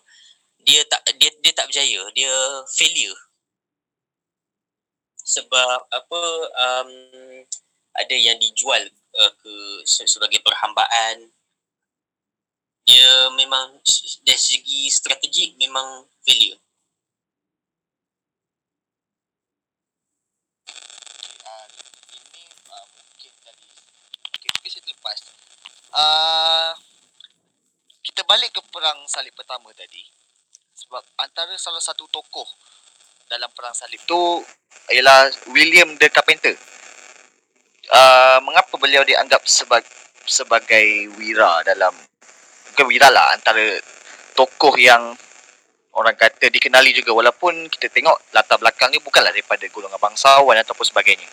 dia 0.63 0.87
tak 0.87 1.03
dia 1.19 1.35
dia 1.43 1.53
tak 1.53 1.67
berjaya. 1.69 2.07
Dia 2.15 2.33
failure 2.71 3.19
sebab 5.25 5.89
apa 5.89 6.23
um, 6.53 6.91
ada 7.97 8.17
yang 8.17 8.37
dijual 8.37 8.85
uh, 9.17 9.33
ke 9.41 9.55
sebagai 9.89 10.45
perhambaan. 10.45 11.33
Dia 12.85 13.33
memang 13.33 13.81
dari 14.29 14.37
segi 14.37 14.93
strategik 14.93 15.57
memang 15.57 16.05
failure. 16.21 16.61
Lepas 24.85 25.21
uh, 25.97 26.73
kita 28.05 28.21
balik 28.29 28.53
ke 28.53 28.61
perang 28.69 29.01
salib 29.09 29.33
pertama 29.33 29.73
tadi. 29.73 30.05
Sebab 30.77 31.01
antara 31.17 31.57
salah 31.57 31.81
satu 31.81 32.05
tokoh 32.13 32.45
dalam 33.35 33.51
perang 33.51 33.75
salib 33.75 33.99
tu 34.07 34.47
ialah 34.95 35.27
William 35.51 35.99
the 35.99 36.07
Carpenter. 36.07 36.55
Uh, 37.91 38.39
mengapa 38.47 38.79
beliau 38.81 39.03
dianggap 39.03 39.45
sebagai 39.45 39.91
sebagai 40.25 41.13
wira 41.21 41.61
dalam 41.69 41.93
bukan 42.73 42.87
wira 42.89 43.13
lah 43.13 43.37
antara 43.37 43.77
tokoh 44.33 44.73
yang 44.81 45.13
orang 45.99 46.15
kata 46.15 46.47
dikenali 46.49 46.95
juga. 46.95 47.11
Walaupun 47.13 47.69
kita 47.69 47.91
tengok 47.91 48.17
latar 48.31 48.57
belakang 48.63 48.95
ni 48.95 49.03
bukanlah 49.03 49.35
daripada 49.35 49.67
golongan 49.69 49.99
bangsawan 49.99 50.57
ataupun 50.63 50.87
sebagainya. 50.87 51.29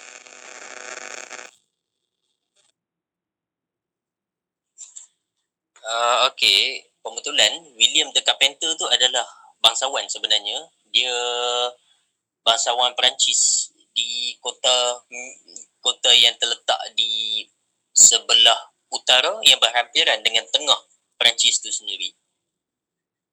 Uh, 5.81 6.29
okay, 6.29 6.87
pembetulan 7.05 7.51
William 7.77 8.09
the 8.13 8.21
Carpenter 8.25 8.73
tu 8.75 8.85
adalah 8.89 9.25
bangsawan 9.61 10.05
sebenarnya. 10.09 10.67
Dia 10.91 11.15
bangsawan 12.41 12.93
Perancis 12.97 13.71
di 13.91 14.35
kota 14.41 15.03
kota 15.81 16.11
yang 16.13 16.33
terletak 16.37 16.79
di 16.93 17.43
sebelah 17.91 18.71
utara 18.91 19.39
yang 19.43 19.59
berhampiran 19.59 20.19
dengan 20.21 20.45
tengah 20.51 20.77
Perancis 21.17 21.61
tu 21.61 21.69
sendiri. 21.71 22.13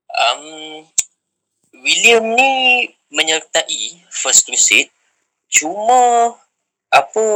Um, 0.09 0.85
William 1.85 2.25
ni 2.33 2.85
menyertai 3.13 4.09
First 4.09 4.49
Crusade. 4.49 4.91
Cuma 5.49 6.37
apa 6.89 7.27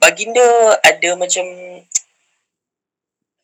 baginda 0.00 0.80
ada 0.80 1.10
macam 1.16 1.44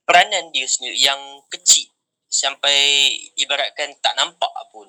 peranan 0.08 0.48
dia 0.52 0.64
sendiri 0.64 0.96
yang 0.96 1.20
kecil. 1.52 1.88
Sampai 2.28 3.08
ibaratkan 3.40 3.96
tak 4.04 4.12
nampak 4.16 4.52
pun 4.68 4.88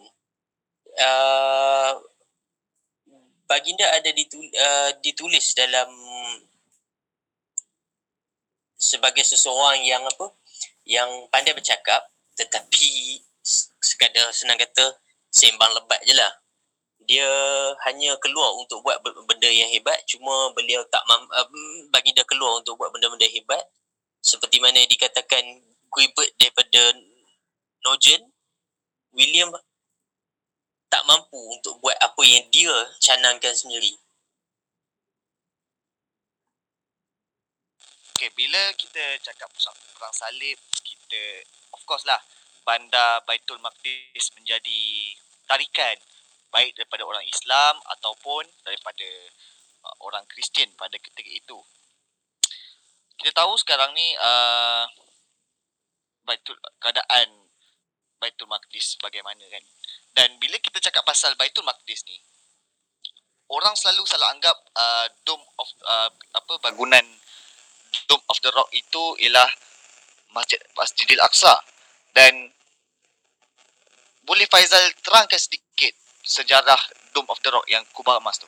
uh, 1.00 1.92
baginda 3.50 3.88
ada 3.96 4.12
ditul, 4.14 4.44
uh, 4.44 4.92
ditulis 5.02 5.56
dalam 5.58 5.90
sebagai 8.80 9.26
seseorang 9.28 9.84
yang 9.84 10.04
apa 10.06 10.32
yang 10.88 11.10
pandai 11.28 11.52
bercakap 11.52 12.00
tetapi 12.40 13.20
sekadar 13.84 14.32
senang 14.32 14.56
kata 14.56 14.96
sembang 15.34 15.76
lebat 15.76 16.00
je 16.08 16.16
lah. 16.16 16.32
Dia 17.10 17.26
hanya 17.90 18.14
keluar 18.22 18.54
untuk 18.54 18.86
buat 18.86 19.02
benda 19.02 19.50
yang 19.50 19.68
hebat 19.74 19.98
cuma 20.06 20.54
beliau 20.54 20.86
tak 20.94 21.02
mam, 21.10 21.26
uh, 21.34 21.48
baginda 21.90 22.22
keluar 22.30 22.62
untuk 22.62 22.78
buat 22.78 22.94
benda-benda 22.94 23.26
hebat. 23.28 23.66
Seperti 24.20 24.60
mana 24.60 24.84
dikatakan 24.86 25.42
Guibert 25.90 26.32
daripada 26.38 26.94
Nogent 27.82 28.24
William 29.16 29.50
tak 30.90 31.06
mampu 31.06 31.38
untuk 31.38 31.78
buat 31.80 31.96
apa 32.02 32.22
yang 32.26 32.44
dia 32.50 32.74
canangkan 33.00 33.54
sendiri 33.54 33.96
Okay, 38.20 38.36
bila 38.36 38.60
kita 38.76 39.16
cakap 39.24 39.48
pasal 39.48 39.72
perang 39.96 40.12
salib, 40.12 40.60
kita 40.84 41.24
of 41.72 41.80
course 41.88 42.04
lah 42.04 42.20
bandar 42.68 43.24
Baitul 43.24 43.64
Maqdis 43.64 44.36
menjadi 44.36 45.16
tarikan 45.48 45.96
baik 46.52 46.76
daripada 46.76 47.08
orang 47.08 47.24
Islam 47.24 47.80
ataupun 47.96 48.44
daripada 48.68 49.08
uh, 49.88 49.96
orang 50.04 50.28
Kristian 50.28 50.68
pada 50.76 51.00
ketika 51.00 51.32
itu 51.32 51.64
kita 53.20 53.36
tahu 53.36 53.56
sekarang 53.60 53.92
ni 53.96 54.16
uh, 54.20 54.84
Baitul 56.24 56.56
keadaan 56.80 57.28
Baitul 58.20 58.48
Maqdis 58.48 58.96
bagaimana 59.00 59.44
kan. 59.48 59.64
Dan 60.20 60.36
bila 60.36 60.60
kita 60.60 60.84
cakap 60.84 61.08
pasal 61.08 61.32
Baitul 61.40 61.64
Maqdis 61.64 62.04
ni 62.04 62.20
orang 63.56 63.72
selalu 63.72 64.04
salah 64.04 64.36
anggap 64.36 64.52
uh, 64.76 65.08
dome 65.24 65.42
of 65.56 65.70
uh, 65.88 66.12
apa 66.12 66.54
bangunan 66.60 67.08
dome 68.06 68.22
of 68.28 68.38
the 68.44 68.52
rock 68.52 68.68
itu 68.76 69.04
ialah 69.24 69.48
Masjid 70.36 70.60
Masjidil 70.76 71.24
Aqsa 71.24 71.56
dan 72.12 72.52
boleh 74.28 74.46
Faizal 74.46 74.92
terangkan 75.02 75.40
sedikit 75.40 75.96
sejarah 76.22 76.78
Dome 77.16 77.26
of 77.34 77.42
the 77.42 77.50
Rock 77.50 77.66
yang 77.66 77.82
kubah 77.98 78.22
emas 78.22 78.38
tu. 78.38 78.46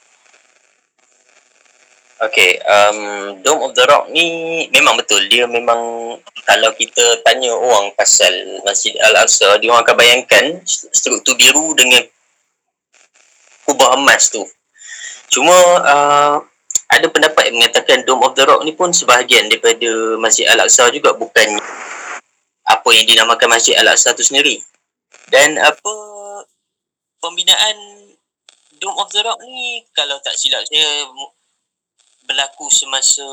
Okay, 2.21 2.61
um, 2.69 2.97
Dome 3.41 3.65
of 3.65 3.73
the 3.73 3.81
Rock 3.89 4.13
ni 4.13 4.69
memang 4.69 4.93
betul. 4.93 5.25
Dia 5.25 5.49
memang 5.49 6.13
kalau 6.45 6.69
kita 6.77 7.17
tanya 7.25 7.49
orang 7.49 7.97
pasal 7.97 8.61
Masjid 8.61 8.93
Al-Aqsa, 9.01 9.57
dia 9.57 9.73
orang 9.73 9.81
akan 9.81 9.97
bayangkan 9.97 10.45
struktur 10.69 11.33
biru 11.33 11.73
dengan 11.73 12.05
kubah 13.65 13.97
emas 13.97 14.29
tu. 14.29 14.45
Cuma 15.33 15.57
uh, 15.81 16.37
ada 16.93 17.07
pendapat 17.09 17.49
yang 17.49 17.57
mengatakan 17.57 18.05
Dome 18.05 18.21
of 18.21 18.37
the 18.37 18.45
Rock 18.45 18.61
ni 18.69 18.77
pun 18.77 18.93
sebahagian 18.93 19.49
daripada 19.49 19.89
Masjid 20.21 20.45
Al-Aqsa 20.45 20.93
juga 20.93 21.17
bukan 21.17 21.57
apa 22.69 22.89
yang 22.93 23.09
dinamakan 23.09 23.49
Masjid 23.49 23.73
Al-Aqsa 23.81 24.13
tu 24.13 24.21
sendiri. 24.21 24.61
Dan 25.33 25.57
apa 25.57 25.93
pembinaan 27.17 28.13
Dome 28.77 29.01
of 29.01 29.09
the 29.09 29.25
Rock 29.25 29.41
ni 29.41 29.81
kalau 29.97 30.21
tak 30.21 30.37
silap 30.37 30.61
saya 30.69 31.09
berlaku 32.25 32.69
semasa 32.71 33.25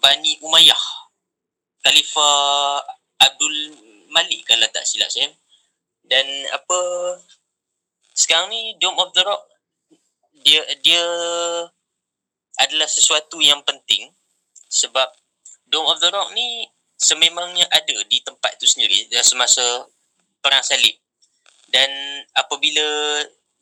Bani 0.00 0.38
Umayyah 0.44 0.84
Khalifah 1.86 2.82
Abdul 3.22 3.56
Malik 4.10 4.42
kalau 4.46 4.66
tak 4.74 4.82
silap 4.82 5.06
saya. 5.06 5.30
Dan 6.06 6.26
apa 6.54 6.78
sekarang 8.14 8.50
ni 8.50 8.74
Dome 8.78 8.98
of 9.02 9.14
the 9.14 9.22
Rock 9.22 9.42
dia 10.46 10.62
dia 10.82 11.02
adalah 12.58 12.86
sesuatu 12.86 13.42
yang 13.42 13.62
penting 13.66 14.10
sebab 14.70 15.06
Dome 15.66 15.90
of 15.90 15.98
the 16.02 16.10
Rock 16.10 16.34
ni 16.34 16.66
sememangnya 16.96 17.68
ada 17.70 17.96
di 18.08 18.18
tempat 18.22 18.56
tu 18.58 18.66
sendiri 18.66 19.06
semasa 19.22 19.86
perang 20.42 20.62
salib. 20.62 20.94
Dan 21.70 21.90
apabila 22.34 22.86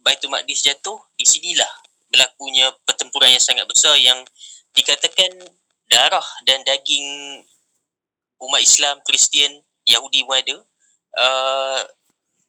Baitul 0.04 0.28
Maqdis 0.28 0.64
jatuh 0.64 1.00
di 1.16 1.24
sinilah 1.24 1.83
berlakunya 2.14 2.70
pertempuran 2.87 3.35
yang 3.35 3.42
sangat 3.42 3.66
besar 3.66 3.98
yang 3.98 4.22
dikatakan 4.70 5.35
darah 5.90 6.24
dan 6.46 6.62
daging 6.62 7.42
umat 8.38 8.62
Islam, 8.62 9.03
Kristian, 9.03 9.50
Yahudi 9.83 10.22
pun 10.22 10.38
ada 10.38 10.57
uh, 11.18 11.81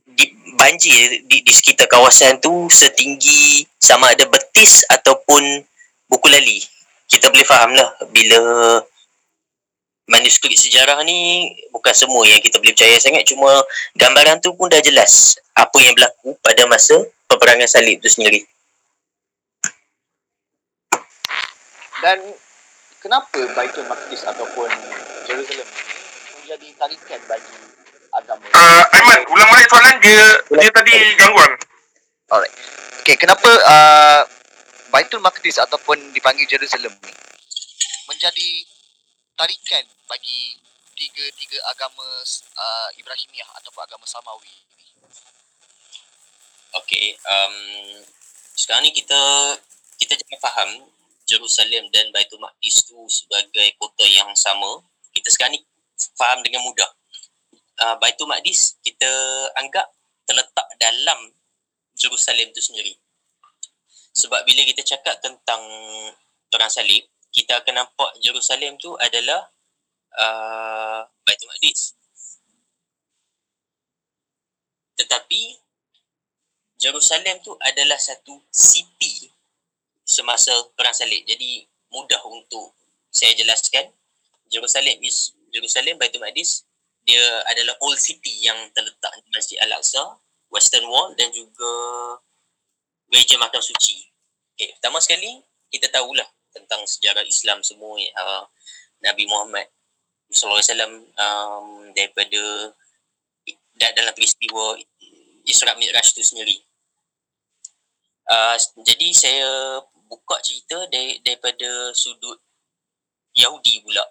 di, 0.05 0.29
banjir 0.53 1.25
di, 1.25 1.41
di 1.41 1.53
sekitar 1.53 1.89
kawasan 1.89 2.37
tu 2.37 2.69
setinggi 2.69 3.65
sama 3.81 4.13
ada 4.13 4.29
betis 4.29 4.85
ataupun 4.93 5.41
buku 6.05 6.27
lali. 6.29 6.61
Kita 7.09 7.33
boleh 7.33 7.45
faham 7.45 7.73
lah 7.73 7.89
bila 8.13 8.41
manuskrip 10.05 10.53
sejarah 10.53 11.01
ni 11.01 11.49
bukan 11.73 11.93
semua 11.93 12.21
yang 12.29 12.37
kita 12.37 12.61
boleh 12.61 12.77
percaya 12.77 12.97
sangat 13.01 13.25
cuma 13.25 13.49
gambaran 13.97 14.37
tu 14.37 14.53
pun 14.53 14.69
dah 14.69 14.77
jelas 14.77 15.33
apa 15.57 15.81
yang 15.81 15.97
berlaku 15.97 16.37
pada 16.45 16.69
masa 16.69 16.93
peperangan 17.25 17.65
salib 17.65 17.97
tu 18.01 18.09
sendiri. 18.09 18.45
Dan 22.05 22.21
kenapa 23.01 23.33
Baitul 23.57 23.81
Maqdis 23.89 24.29
ataupun 24.29 24.69
Jerusalem 25.25 25.65
ini 25.65 26.37
menjadi 26.37 26.67
tarikan 26.77 27.17
bagi 27.25 27.57
agama? 28.13 28.45
Uh, 28.53 28.85
Aiman, 28.93 29.25
ulang 29.33 29.49
balik 29.49 29.65
soalan 29.73 29.97
dia 30.05 30.37
dia 30.53 30.69
tadi 30.69 30.93
gangguan. 31.17 31.49
Alright. 32.29 32.53
Okay, 33.01 33.17
kenapa 33.17 33.49
uh, 33.49 34.21
Baitul 34.93 35.17
Maqdis 35.25 35.57
ataupun 35.57 35.97
dipanggil 36.13 36.45
Jerusalem 36.45 36.93
ni 36.93 37.13
menjadi 38.05 38.49
tarikan 39.33 39.89
bagi 40.05 40.61
tiga-tiga 40.93 41.57
agama 41.73 42.05
uh, 42.53 42.89
Ibrahimiah 43.01 43.49
ataupun 43.65 43.81
agama 43.81 44.05
Samawi 44.05 44.53
ini? 44.53 44.93
Okey, 46.85 47.17
um, 47.17 47.57
sekarang 48.53 48.85
ni 48.85 48.93
kita 48.93 49.57
kita 49.97 50.13
jangan 50.21 50.37
faham 50.45 50.69
Jerusalem 51.25 51.89
dan 51.89 52.13
Baitul 52.13 52.37
Maqdis 52.37 52.85
tu 52.85 52.97
sebagai 53.09 53.73
kota 53.81 54.05
yang 54.05 54.29
sama. 54.37 54.81
Kita 55.09 55.33
sekarang 55.33 55.57
ni 55.57 55.61
faham 56.13 56.45
dengan 56.45 56.61
mudah. 56.61 56.87
Uh, 57.81 57.95
Baitul 57.99 58.29
Maqdis 58.29 58.77
kita 58.85 59.09
anggap 59.57 59.89
terletak 60.29 60.67
dalam 60.77 61.33
Jerusalem 61.97 62.53
tu 62.53 62.61
sendiri. 62.61 62.93
Sebab 64.15 64.47
bila 64.47 64.63
kita 64.63 64.85
cakap 64.85 65.19
tentang 65.19 65.59
perang 66.47 66.71
salib, 66.71 67.03
kita 67.35 67.59
akan 67.59 67.83
nampak 67.83 68.15
Jerusalem 68.23 68.79
tu 68.79 68.95
adalah 68.95 69.51
uh, 70.15 71.03
Baitul 71.27 71.51
Maqdis. 71.51 71.97
Tetapi 74.95 75.41
Jerusalem 76.79 77.43
tu 77.43 77.55
adalah 77.59 77.99
satu 77.99 78.39
city 78.53 79.31
semasa 80.05 80.53
salib. 80.95 81.21
Jadi 81.27 81.67
mudah 81.91 82.23
untuk 82.31 82.71
saya 83.11 83.35
jelaskan. 83.35 83.91
Jerusalem 84.47 85.01
is 85.03 85.35
Jerusalem 85.51 85.99
Baitul 85.99 86.21
Maqdis 86.21 86.63
dia 87.05 87.21
adalah 87.53 87.77
old 87.85 88.01
city 88.01 88.41
yang 88.41 88.57
terletak 88.73 89.13
di 89.21 89.29
Masjid 89.29 89.61
Al-Aqsa, 89.61 90.01
Western 90.49 90.89
Wall 90.89 91.13
dan 91.13 91.29
juga 91.29 91.71
gereja 93.13 93.37
makam 93.37 93.61
suci. 93.61 94.09
Okay, 94.57 94.73
pertama 94.73 94.97
sekali 94.97 95.45
kita 95.69 95.93
tahulah 95.93 96.25
tentang 96.49 96.81
sejarah 96.89 97.21
Islam 97.21 97.61
semua 97.61 98.01
uh, 98.01 98.43
Nabi 99.05 99.29
Muhammad 99.29 99.69
sallallahu 100.33 100.57
alaihi 100.57 100.71
wasallam 100.73 100.93
um, 101.13 101.67
daripada 101.93 102.41
dalam 103.77 104.13
peristiwa 104.17 104.73
Isra 105.45 105.77
Mi'raj 105.77 106.09
tu 106.09 106.25
sendiri. 106.25 106.57
Uh, 108.25 108.57
jadi 108.81 109.07
saya 109.13 109.49
buka 110.09 110.39
cerita 110.41 110.77
dari, 110.89 111.19
daripada 111.21 111.91
sudut 111.93 112.39
Yahudi 113.35 113.83
pula. 113.83 114.05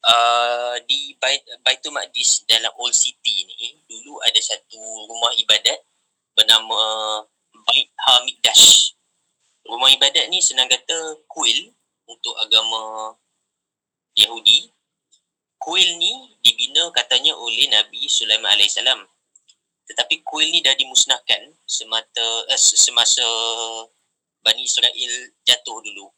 Uh, 0.00 0.80
di 0.88 1.12
Bait, 1.20 1.44
Baitul 1.60 1.92
Maqdis 1.92 2.48
dalam 2.48 2.72
Old 2.80 2.96
City 2.96 3.44
ni 3.44 3.76
dulu 3.84 4.16
ada 4.24 4.40
satu 4.40 4.80
rumah 4.80 5.28
ibadat 5.36 5.76
bernama 6.32 6.80
Bait 7.68 7.92
Hamikdash. 8.08 8.96
Rumah 9.68 9.92
ibadat 9.92 10.32
ni 10.32 10.40
senang 10.40 10.72
kata 10.72 11.20
kuil 11.28 11.76
untuk 12.08 12.32
agama 12.40 13.12
Yahudi. 14.16 14.72
Kuil 15.60 16.00
ni 16.00 16.32
dibina 16.40 16.88
katanya 16.96 17.36
oleh 17.36 17.68
Nabi 17.68 18.08
Sulaiman 18.08 18.56
AS. 18.56 18.80
Tetapi 19.90 20.24
kuil 20.24 20.48
ni 20.48 20.64
dah 20.64 20.72
dimusnahkan 20.72 21.52
semata 21.68 22.26
eh, 22.48 22.56
semasa 22.56 23.26
Bani 24.40 24.64
Israel 24.64 25.12
jatuh 25.44 25.78
dulu. 25.84 26.08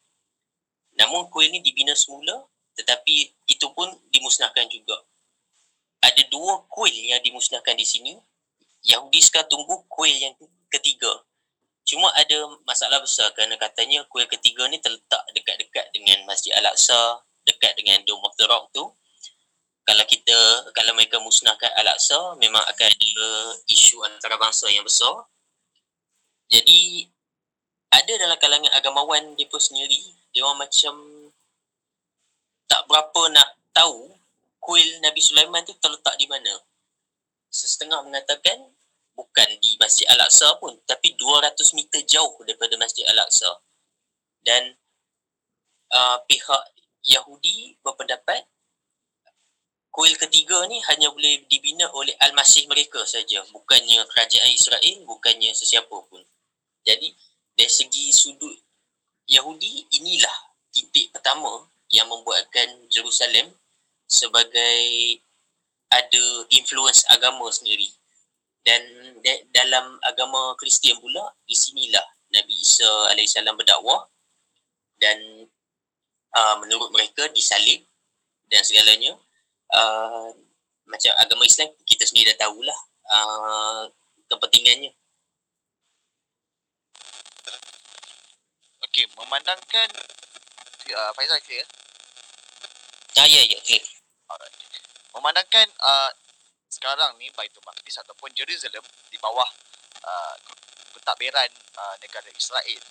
Namun 0.98 1.28
kuil 1.32 1.50
ni 1.50 1.60
dibina 1.64 1.96
semula 1.96 2.46
tetapi 2.72 3.36
itu 3.48 3.66
pun 3.76 3.88
dimusnahkan 4.08 4.64
juga. 4.72 4.96
Ada 6.02 6.26
dua 6.32 6.66
kuil 6.72 6.92
yang 6.92 7.20
dimusnahkan 7.22 7.76
di 7.76 7.86
sini. 7.86 8.12
Yahudi 8.82 9.22
sekarang 9.22 9.46
tunggu 9.46 9.86
kuil 9.86 10.14
yang 10.18 10.34
ketiga. 10.66 11.22
Cuma 11.86 12.10
ada 12.14 12.46
masalah 12.66 12.98
besar 13.02 13.30
kerana 13.34 13.54
katanya 13.58 14.02
kuil 14.10 14.26
ketiga 14.26 14.66
ni 14.70 14.82
terletak 14.82 15.22
dekat-dekat 15.34 15.86
dengan 15.94 16.26
Masjid 16.26 16.54
Al-Aqsa, 16.58 17.22
dekat 17.46 17.74
dengan 17.78 18.02
Dome 18.06 18.22
of 18.26 18.34
the 18.38 18.46
Rock 18.46 18.70
tu. 18.74 18.86
Kalau 19.82 20.04
kita, 20.06 20.38
kalau 20.74 20.94
mereka 20.94 21.18
musnahkan 21.18 21.70
Al-Aqsa, 21.74 22.38
memang 22.38 22.62
akan 22.70 22.86
ada 22.86 23.28
isu 23.66 23.98
antara 24.06 24.38
bangsa 24.38 24.70
yang 24.70 24.86
besar. 24.86 25.26
Jadi, 26.46 27.10
ada 27.92 28.12
dalam 28.16 28.40
kalangan 28.40 28.72
agamawan 28.72 29.36
dia 29.36 29.44
pun 29.52 29.60
sendiri, 29.60 30.16
dia 30.32 30.40
orang 30.40 30.64
macam 30.64 30.96
tak 32.64 32.88
berapa 32.88 33.22
nak 33.36 33.48
tahu 33.76 34.08
kuil 34.56 34.88
Nabi 35.04 35.20
Sulaiman 35.20 35.60
tu 35.68 35.76
terletak 35.76 36.16
di 36.16 36.24
mana. 36.24 36.56
Setengah 37.52 38.00
mengatakan 38.00 38.72
bukan 39.12 39.48
di 39.60 39.76
Masjid 39.76 40.08
Al-Aqsa 40.08 40.56
pun 40.56 40.72
tapi 40.88 41.12
200 41.20 41.52
meter 41.76 42.00
jauh 42.08 42.32
daripada 42.48 42.80
Masjid 42.80 43.04
Al-Aqsa. 43.12 43.60
Dan 44.40 44.72
uh, 45.92 46.16
pihak 46.24 46.64
Yahudi 47.04 47.76
berpendapat 47.84 48.48
kuil 49.92 50.16
ketiga 50.16 50.64
ni 50.64 50.80
hanya 50.88 51.12
boleh 51.12 51.44
dibina 51.52 51.92
oleh 51.92 52.16
Al-Masih 52.24 52.64
mereka 52.72 53.04
saja, 53.04 53.44
bukannya 53.52 54.00
kerajaan 54.08 54.48
Israel, 54.48 55.04
bukannya 55.04 55.52
sesiapa 55.52 55.92
pun. 56.08 56.24
Jadi 56.88 57.12
dari 57.62 57.70
segi 57.70 58.10
sudut 58.10 58.58
Yahudi 59.30 59.86
inilah 59.94 60.36
titik 60.74 61.14
pertama 61.14 61.62
yang 61.94 62.10
membuatkan 62.10 62.90
Jerusalem 62.90 63.54
sebagai 64.02 64.82
ada 65.86 66.24
influence 66.50 67.06
agama 67.06 67.46
sendiri. 67.54 67.86
Dan 68.66 68.82
dalam 69.54 69.94
agama 70.02 70.58
Kristian 70.58 70.98
pula, 70.98 71.22
di 71.46 71.54
sinilah 71.54 72.02
Nabi 72.34 72.50
Isa 72.50 73.14
AS 73.14 73.38
berdakwah 73.38 74.10
dan 74.98 75.46
uh, 76.34 76.56
menurut 76.66 76.90
mereka 76.90 77.30
disalib 77.30 77.86
dan 78.50 78.66
segalanya. 78.66 79.14
Uh, 79.70 80.34
macam 80.90 81.14
agama 81.14 81.46
Islam, 81.46 81.70
kita 81.86 82.10
sendiri 82.10 82.34
dah 82.34 82.50
tahulah 82.50 82.78
uh, 83.06 83.82
kepentingannya. 84.26 84.90
Okey, 88.92 89.08
memandangkan 89.16 89.88
uh, 90.92 91.10
Faizal 91.16 91.40
clear? 91.48 91.64
Ah, 93.16 93.24
ya, 93.24 93.40
ya, 93.40 93.56
okay. 93.56 93.80
Alright. 94.28 94.52
Memandangkan 95.16 95.64
uh, 95.80 96.12
sekarang 96.68 97.16
ni 97.16 97.32
Baitul 97.32 97.64
Maqdis 97.64 97.96
ataupun 98.04 98.28
Jerusalem 98.36 98.84
di 99.08 99.16
bawah 99.16 99.48
uh, 100.04 100.36
pentadbiran 100.92 101.48
uh, 101.72 101.96
negara 102.04 102.28
Israel. 102.36 102.84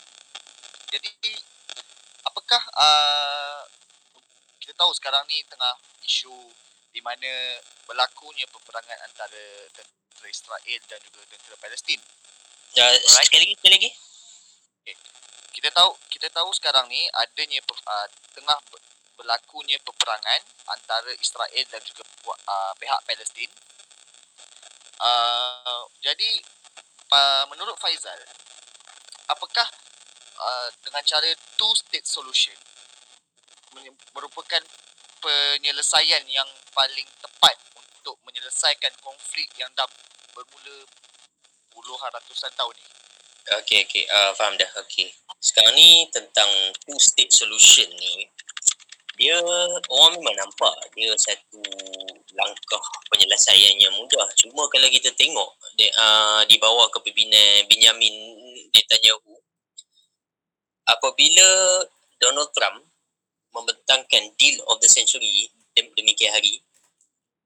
Jadi 0.89 1.37
apakah 2.25 2.65
uh, 2.81 3.61
kita 4.57 4.73
tahu 4.73 4.89
sekarang 4.97 5.21
ni 5.29 5.45
tengah 5.45 5.77
isu 6.01 6.33
di 6.97 7.05
mana 7.05 7.61
berlakunya 7.85 8.49
peperangan 8.49 9.05
antara 9.05 9.69
tentera 9.69 10.25
Israel 10.33 10.81
dan 10.89 10.97
juga 11.05 11.29
tentera 11.29 11.61
Palestin. 11.61 12.01
Uh, 12.73 12.89
Alright. 12.89 13.29
sekali 13.29 13.53
lagi, 13.53 13.55
sekali 13.61 13.73
lagi. 13.77 13.91
Kita 15.62 15.78
tahu 15.78 15.93
kita 16.10 16.26
tahu 16.34 16.50
sekarang 16.58 16.89
ni 16.89 17.06
adanya 17.13 17.62
uh, 17.69 18.08
tengah 18.34 18.58
ber- 18.74 18.82
berlakunya 19.13 19.78
peperangan 19.86 20.41
antara 20.74 21.13
Israel 21.21 21.65
dan 21.69 21.82
juga 21.86 22.02
uh, 22.50 22.74
pihak 22.82 22.97
Palestin. 23.06 23.45
Uh, 24.97 25.86
jadi 26.02 26.41
uh, 27.13 27.45
menurut 27.54 27.78
Faizal, 27.78 28.17
apakah 29.30 29.69
uh, 30.41 30.67
dengan 30.82 31.06
cara 31.06 31.30
two 31.54 31.74
state 31.78 32.10
solution 32.10 32.58
merupakan 34.17 34.65
penyelesaian 35.21 36.26
yang 36.26 36.50
paling 36.74 37.06
tepat 37.21 37.54
untuk 38.02 38.17
menyelesaikan 38.26 38.97
konflik 39.06 39.45
yang 39.62 39.69
dah 39.78 39.86
bermula 40.34 40.89
puluhan 41.69 42.10
ratusan 42.17 42.50
tahun 42.58 42.74
ni? 42.74 42.86
Okay, 43.62 43.86
okay. 43.86 44.04
Uh, 44.10 44.34
faham 44.34 44.58
dah. 44.58 44.69
Okay. 44.86 45.13
Sekarang 45.41 45.73
ni 45.73 46.06
tentang 46.13 46.49
two 46.86 46.97
state 47.01 47.34
solution 47.34 47.89
ni, 47.97 48.30
dia 49.17 49.38
orang 49.89 50.21
memang 50.21 50.38
nampak 50.38 50.73
dia 50.93 51.10
satu 51.17 51.62
langkah 52.38 52.84
penyelesaian 53.10 53.73
yang 53.82 53.93
mudah. 53.97 54.25
Cuma 54.38 54.69
kalau 54.69 54.88
kita 54.89 55.10
tengok 55.17 55.49
di, 55.75 55.89
uh, 55.97 56.45
di 56.45 56.62
bawah 56.62 56.88
kepimpinan 56.93 57.65
Benjamin 57.65 58.13
Netanyahu 58.69 59.34
apabila 60.88 61.49
Donald 62.21 62.49
Trump 62.54 62.86
membentangkan 63.51 64.32
deal 64.39 64.58
of 64.71 64.80
the 64.80 64.89
century 64.89 65.51
dem- 65.75 65.91
demikian 65.97 66.32
hari 66.32 66.63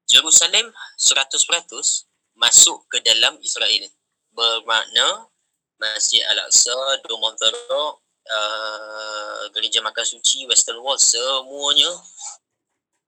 Jerusalem 0.06 0.70
100% 1.02 1.34
masuk 2.38 2.86
ke 2.92 3.02
dalam 3.02 3.40
Israel 3.42 3.90
bermakna 4.36 5.32
Masjid 5.76 6.24
Al-Aqsa, 6.32 7.04
Dome 7.04 7.28
of 7.28 7.36
the 7.36 7.50
Rock, 7.72 8.00
uh, 8.32 9.44
Gereja 9.52 9.84
Makan 9.84 10.06
Suci, 10.08 10.48
Western 10.48 10.80
Wall 10.82 10.98
semuanya 10.98 11.92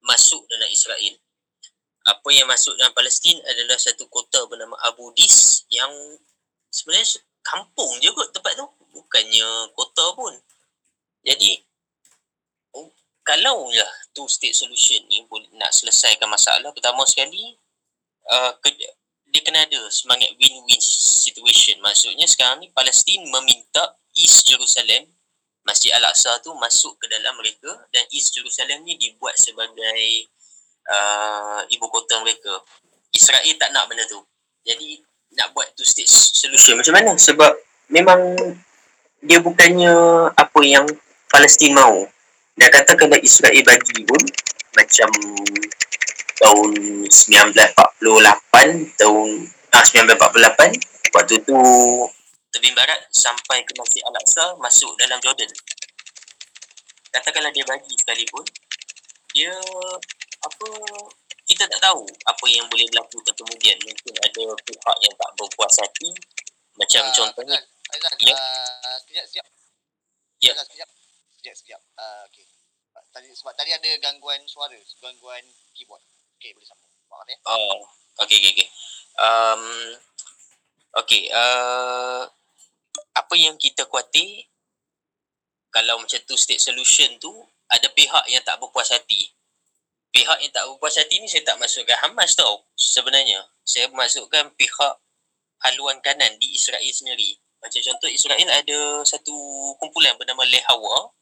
masuk 0.04 0.44
dalam 0.52 0.70
Israel. 0.72 1.16
Apa 2.08 2.30
yang 2.32 2.48
masuk 2.48 2.76
dalam 2.80 2.96
Palestin 2.96 3.36
adalah 3.44 3.76
satu 3.76 4.08
kota 4.08 4.48
bernama 4.48 4.80
Abu 4.88 5.12
Dis 5.12 5.68
yang 5.68 5.92
sebenarnya 6.72 7.20
kampung 7.44 8.00
je 8.00 8.08
kot 8.16 8.32
tempat 8.32 8.56
tu. 8.56 8.68
Bukannya 8.96 9.76
kota 9.76 10.16
pun. 10.16 10.32
Jadi 11.28 11.60
oh, 12.80 12.88
kalau 13.28 13.68
lah 13.68 13.92
two 14.16 14.28
state 14.32 14.56
solution 14.56 15.04
ni 15.12 15.28
nak 15.60 15.76
selesaikan 15.76 16.32
masalah. 16.32 16.72
Pertama 16.72 17.04
sekali 17.04 17.60
uh, 18.32 18.56
dia 19.32 19.42
kena 19.44 19.68
ada 19.68 19.82
semangat 19.92 20.32
win-win 20.40 20.82
situation 20.82 21.78
maksudnya 21.84 22.26
sekarang 22.26 22.64
ni 22.64 22.72
Palestin 22.72 23.28
meminta 23.28 23.98
East 24.18 24.48
Jerusalem 24.48 25.08
Masjid 25.68 25.92
Al-Aqsa 26.00 26.40
tu 26.40 26.56
masuk 26.56 26.96
ke 26.96 27.12
dalam 27.12 27.36
mereka 27.36 27.68
dan 27.92 28.08
East 28.16 28.32
Jerusalem 28.32 28.88
ni 28.88 28.96
dibuat 28.96 29.36
sebagai 29.36 30.32
uh, 30.88 31.60
ibu 31.68 31.86
kota 31.92 32.24
mereka. 32.24 32.64
Israel 33.12 33.44
tak 33.60 33.76
nak 33.76 33.92
benda 33.92 34.08
tu. 34.08 34.24
Jadi 34.64 35.04
nak 35.36 35.52
buat 35.52 35.68
two 35.76 35.84
state 35.84 36.08
solution 36.08 36.80
macam 36.80 36.96
mana? 36.96 37.12
Sebab 37.20 37.52
memang 37.92 38.40
dia 39.20 39.44
bukannya 39.44 39.92
apa 40.32 40.60
yang 40.64 40.88
Palestin 41.28 41.76
mau. 41.76 42.08
Dia 42.56 42.72
kata 42.72 42.96
kalau 42.96 43.20
Israel 43.20 43.60
bagi 43.68 44.08
pun 44.08 44.24
macam 44.72 45.10
tahun 46.38 46.72
1948 47.10 49.02
tahun 49.02 49.30
ah 49.74 49.84
1948 49.84 51.14
waktu 51.14 51.36
tu 51.44 51.58
tepi 52.54 52.70
barat 52.74 53.00
sampai 53.12 53.62
ke 53.66 53.74
Masjid 53.78 54.02
Al-Aqsa 54.08 54.56
masuk 54.58 54.94
dalam 54.98 55.20
Jordan. 55.22 55.50
Katakanlah 57.14 57.52
dia 57.54 57.66
bagi 57.66 57.94
sekalipun 57.98 58.46
dia 59.34 59.54
apa 60.46 60.70
kita 61.48 61.64
tak 61.70 61.80
tahu 61.80 62.04
apa 62.06 62.46
yang 62.50 62.66
boleh 62.68 62.86
berlaku 62.92 63.18
ke 63.24 63.32
kemudian 63.34 63.78
mungkin 63.84 64.14
ada 64.20 64.44
pihak 64.66 64.98
yang 65.04 65.14
tak 65.16 65.30
berpuas 65.40 65.74
hati 65.80 66.12
macam 66.78 67.04
Ah, 67.08 67.14
contohnya 67.14 67.58
Aizan, 67.88 68.14
Ya. 68.20 68.36
ah, 68.36 68.98
sekejap, 69.00 69.26
sekejap. 69.32 69.48
Ya. 70.44 70.52
Aizan, 70.54 70.66
sekejap. 70.68 70.90
Sekejap, 71.40 71.56
sekejap. 71.56 71.82
Ah, 71.96 72.22
okay. 72.28 72.46
Tadi, 73.16 73.32
sebab 73.34 73.54
tadi 73.56 73.72
ada 73.74 73.90
gangguan 74.04 74.44
suara, 74.46 74.76
gangguan 75.02 75.42
keyboard. 75.74 76.04
Okay, 76.38 76.54
boleh 76.54 76.70
sambung. 76.70 76.94
Maaf 77.10 77.26
ya. 77.26 77.38
oh 77.50 77.82
okey 78.22 78.38
okey 78.38 78.52
okey 78.54 78.68
um 79.18 79.64
okey 81.02 81.22
uh, 81.34 82.30
apa 83.18 83.34
yang 83.34 83.58
kita 83.58 83.90
khuatir 83.90 84.46
kalau 85.74 85.98
macam 85.98 86.22
tu 86.30 86.38
state 86.38 86.62
solution 86.62 87.10
tu 87.18 87.34
ada 87.74 87.90
pihak 87.90 88.30
yang 88.30 88.46
tak 88.46 88.62
berpuas 88.62 88.94
hati. 88.94 89.34
Pihak 90.14 90.38
yang 90.46 90.54
tak 90.54 90.70
berpuas 90.70 91.02
hati 91.02 91.18
ni 91.18 91.26
saya 91.26 91.42
tak 91.42 91.58
masukkan 91.58 91.98
Hamas 92.06 92.38
tau 92.38 92.70
sebenarnya. 92.78 93.42
Saya 93.66 93.90
masukkan 93.90 94.54
pihak 94.54 94.94
haluan 95.66 95.98
kanan 96.06 96.38
di 96.38 96.54
Israel 96.54 96.94
sendiri. 96.94 97.42
Macam 97.58 97.82
contoh 97.82 98.10
Israel 98.14 98.46
ada 98.46 98.80
satu 99.04 99.34
kumpulan 99.82 100.14
bernama 100.22 100.46
Lehawa 100.46 101.18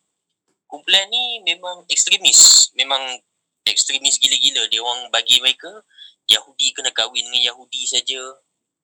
kumpulan 0.67 1.07
ni 1.07 1.39
memang 1.47 1.87
ekstremis. 1.87 2.69
Memang 2.75 2.99
ekstremis 3.65 4.21
gila-gila. 4.21 4.69
Dia 4.69 4.81
orang 4.81 5.09
bagi 5.09 5.41
mereka 5.41 5.69
Yahudi 6.29 6.73
kena 6.73 6.93
kahwin 6.93 7.25
dengan 7.29 7.53
Yahudi 7.53 7.85
saja. 7.85 8.21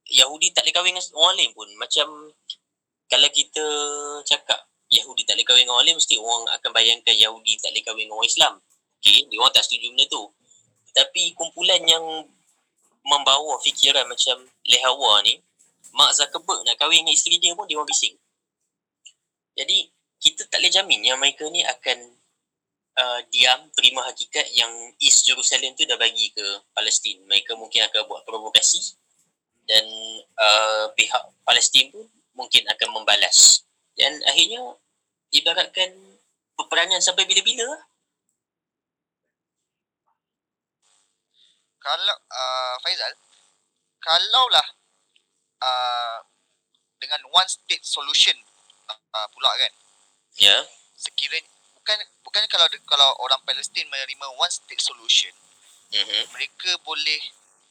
Yahudi 0.10 0.52
tak 0.52 0.66
boleh 0.66 0.74
kahwin 0.76 0.94
dengan 0.98 1.06
orang 1.18 1.36
lain 1.38 1.52
pun. 1.54 1.70
Macam 1.78 2.08
kalau 3.08 3.30
kita 3.30 3.66
cakap 4.26 4.68
Yahudi 4.92 5.24
tak 5.24 5.38
boleh 5.38 5.48
kahwin 5.48 5.64
dengan 5.66 5.76
orang 5.80 5.86
lain 5.88 5.98
mesti 6.02 6.16
orang 6.18 6.44
akan 6.60 6.70
bayangkan 6.74 7.16
Yahudi 7.16 7.54
tak 7.62 7.72
boleh 7.72 7.84
kahwin 7.86 8.06
dengan 8.10 8.18
orang 8.20 8.30
Islam. 8.30 8.54
Okey 9.02 9.18
dia 9.30 9.38
orang 9.40 9.54
tak 9.54 9.64
setuju 9.66 9.88
benda 9.94 10.06
tu. 10.10 10.24
Tapi 10.92 11.32
kumpulan 11.38 11.82
yang 11.88 12.04
membawa 13.02 13.58
fikiran 13.64 14.06
macam 14.06 14.46
Lehawa 14.68 15.26
ni 15.26 15.42
Mark 15.92 16.14
Zuckerberg 16.16 16.64
nak 16.64 16.78
kahwin 16.78 17.04
dengan 17.04 17.16
isteri 17.16 17.38
dia 17.42 17.56
pun 17.56 17.66
dia 17.66 17.78
orang 17.80 17.90
bising. 17.90 18.16
Jadi 19.58 19.92
kita 20.22 20.48
tak 20.48 20.62
boleh 20.62 20.72
jamin 20.72 21.02
yang 21.02 21.18
mereka 21.18 21.50
ni 21.50 21.66
akan 21.66 22.21
uh, 22.98 23.20
diam 23.32 23.70
terima 23.78 24.04
hakikat 24.08 24.52
yang 24.56 24.72
East 25.00 25.24
Jerusalem 25.24 25.76
tu 25.78 25.88
dah 25.88 25.96
bagi 25.96 26.34
ke 26.34 26.44
Palestin. 26.76 27.24
Mereka 27.28 27.56
mungkin 27.56 27.88
akan 27.88 28.08
buat 28.10 28.24
provokasi 28.28 28.98
dan 29.70 29.86
uh, 30.36 30.92
pihak 30.98 31.24
Palestin 31.48 31.94
pun 31.94 32.08
mungkin 32.36 32.68
akan 32.68 32.90
membalas. 32.92 33.64
Dan 33.96 34.20
akhirnya 34.28 34.76
ibaratkan 35.32 35.92
peperangan 36.58 37.00
sampai 37.00 37.24
bila-bila 37.28 37.68
lah. 37.68 37.84
Kalau, 41.82 42.18
uh, 42.30 42.76
Faizal, 42.86 43.14
kalaulah 43.98 44.68
uh, 45.66 46.22
dengan 47.02 47.26
one 47.34 47.50
state 47.50 47.82
solution 47.82 48.38
uh, 48.86 49.28
pula 49.34 49.50
kan, 49.58 49.74
Ya. 50.38 50.62
sekiranya 50.94 51.61
bukan 51.82 51.98
bukan 52.22 52.44
kalau 52.46 52.66
kalau 52.86 53.10
orang 53.26 53.42
Palestin 53.42 53.90
menerima 53.90 54.26
one 54.38 54.54
state 54.54 54.80
solution 54.82 55.34
Mm-hmm. 55.92 56.24
mereka 56.32 56.72
boleh 56.88 57.20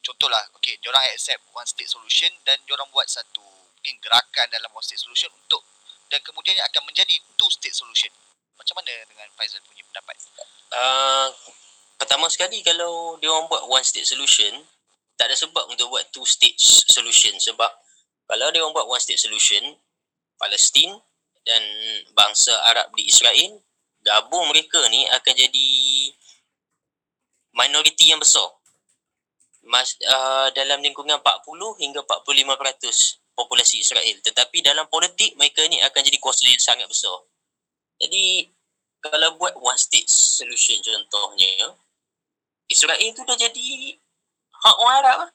contohlah 0.05 0.45
okey 0.61 0.77
diorang 0.85 1.01
accept 1.09 1.41
one 1.57 1.65
state 1.65 1.89
solution 1.89 2.29
dan 2.45 2.61
diorang 2.69 2.85
buat 2.93 3.09
satu 3.09 3.41
mungkin 3.81 3.97
gerakan 3.97 4.45
dalam 4.53 4.69
one 4.77 4.85
state 4.85 5.01
solution 5.01 5.33
untuk 5.33 5.65
dan 6.13 6.21
kemudiannya 6.21 6.61
akan 6.69 6.85
menjadi 6.85 7.17
two 7.41 7.49
state 7.49 7.73
solution 7.73 8.13
macam 8.61 8.77
mana 8.77 8.93
dengan 9.09 9.25
Faizal 9.41 9.65
punya 9.65 9.85
pendapat 9.89 10.17
Uh, 10.71 11.27
pertama 11.99 12.31
sekali 12.31 12.63
kalau 12.63 13.19
dia 13.19 13.27
orang 13.27 13.51
buat 13.51 13.67
one 13.67 13.83
state 13.83 14.07
solution 14.07 14.55
tak 15.19 15.27
ada 15.27 15.35
sebab 15.35 15.67
untuk 15.67 15.91
buat 15.91 16.07
two 16.15 16.23
state 16.23 16.55
solution 16.63 17.35
sebab 17.43 17.67
kalau 18.31 18.47
dia 18.55 18.63
orang 18.63 18.77
buat 18.77 18.87
one 18.87 19.03
state 19.03 19.19
solution 19.19 19.75
Palestin 20.39 20.95
dan 21.43 21.63
bangsa 22.15 22.55
Arab 22.71 22.95
di 22.95 23.11
Israel 23.11 23.59
gabung 24.11 24.51
mereka 24.51 24.83
ni 24.91 25.07
akan 25.07 25.35
jadi 25.39 25.69
minoriti 27.55 28.11
yang 28.11 28.19
besar 28.19 28.51
Mas, 29.61 29.95
uh, 30.03 30.51
dalam 30.57 30.83
lingkungan 30.83 31.21
40 31.23 31.79
hingga 31.79 32.03
45% 32.03 33.39
populasi 33.39 33.87
Israel 33.87 34.17
tetapi 34.19 34.67
dalam 34.67 34.91
politik 34.91 35.39
mereka 35.39 35.63
ni 35.71 35.79
akan 35.79 36.01
jadi 36.03 36.19
kuasa 36.19 36.43
yang 36.51 36.59
sangat 36.59 36.91
besar 36.91 37.15
jadi 38.03 38.51
kalau 38.99 39.39
buat 39.39 39.55
one 39.55 39.79
state 39.79 40.11
solution 40.11 40.83
contohnya 40.83 41.79
Israel 42.71 43.11
tu 43.15 43.23
dah 43.27 43.35
jadi 43.35 43.99
hak 44.61 44.77
orang 44.79 44.97
Arab 45.03 45.17
lah. 45.27 45.31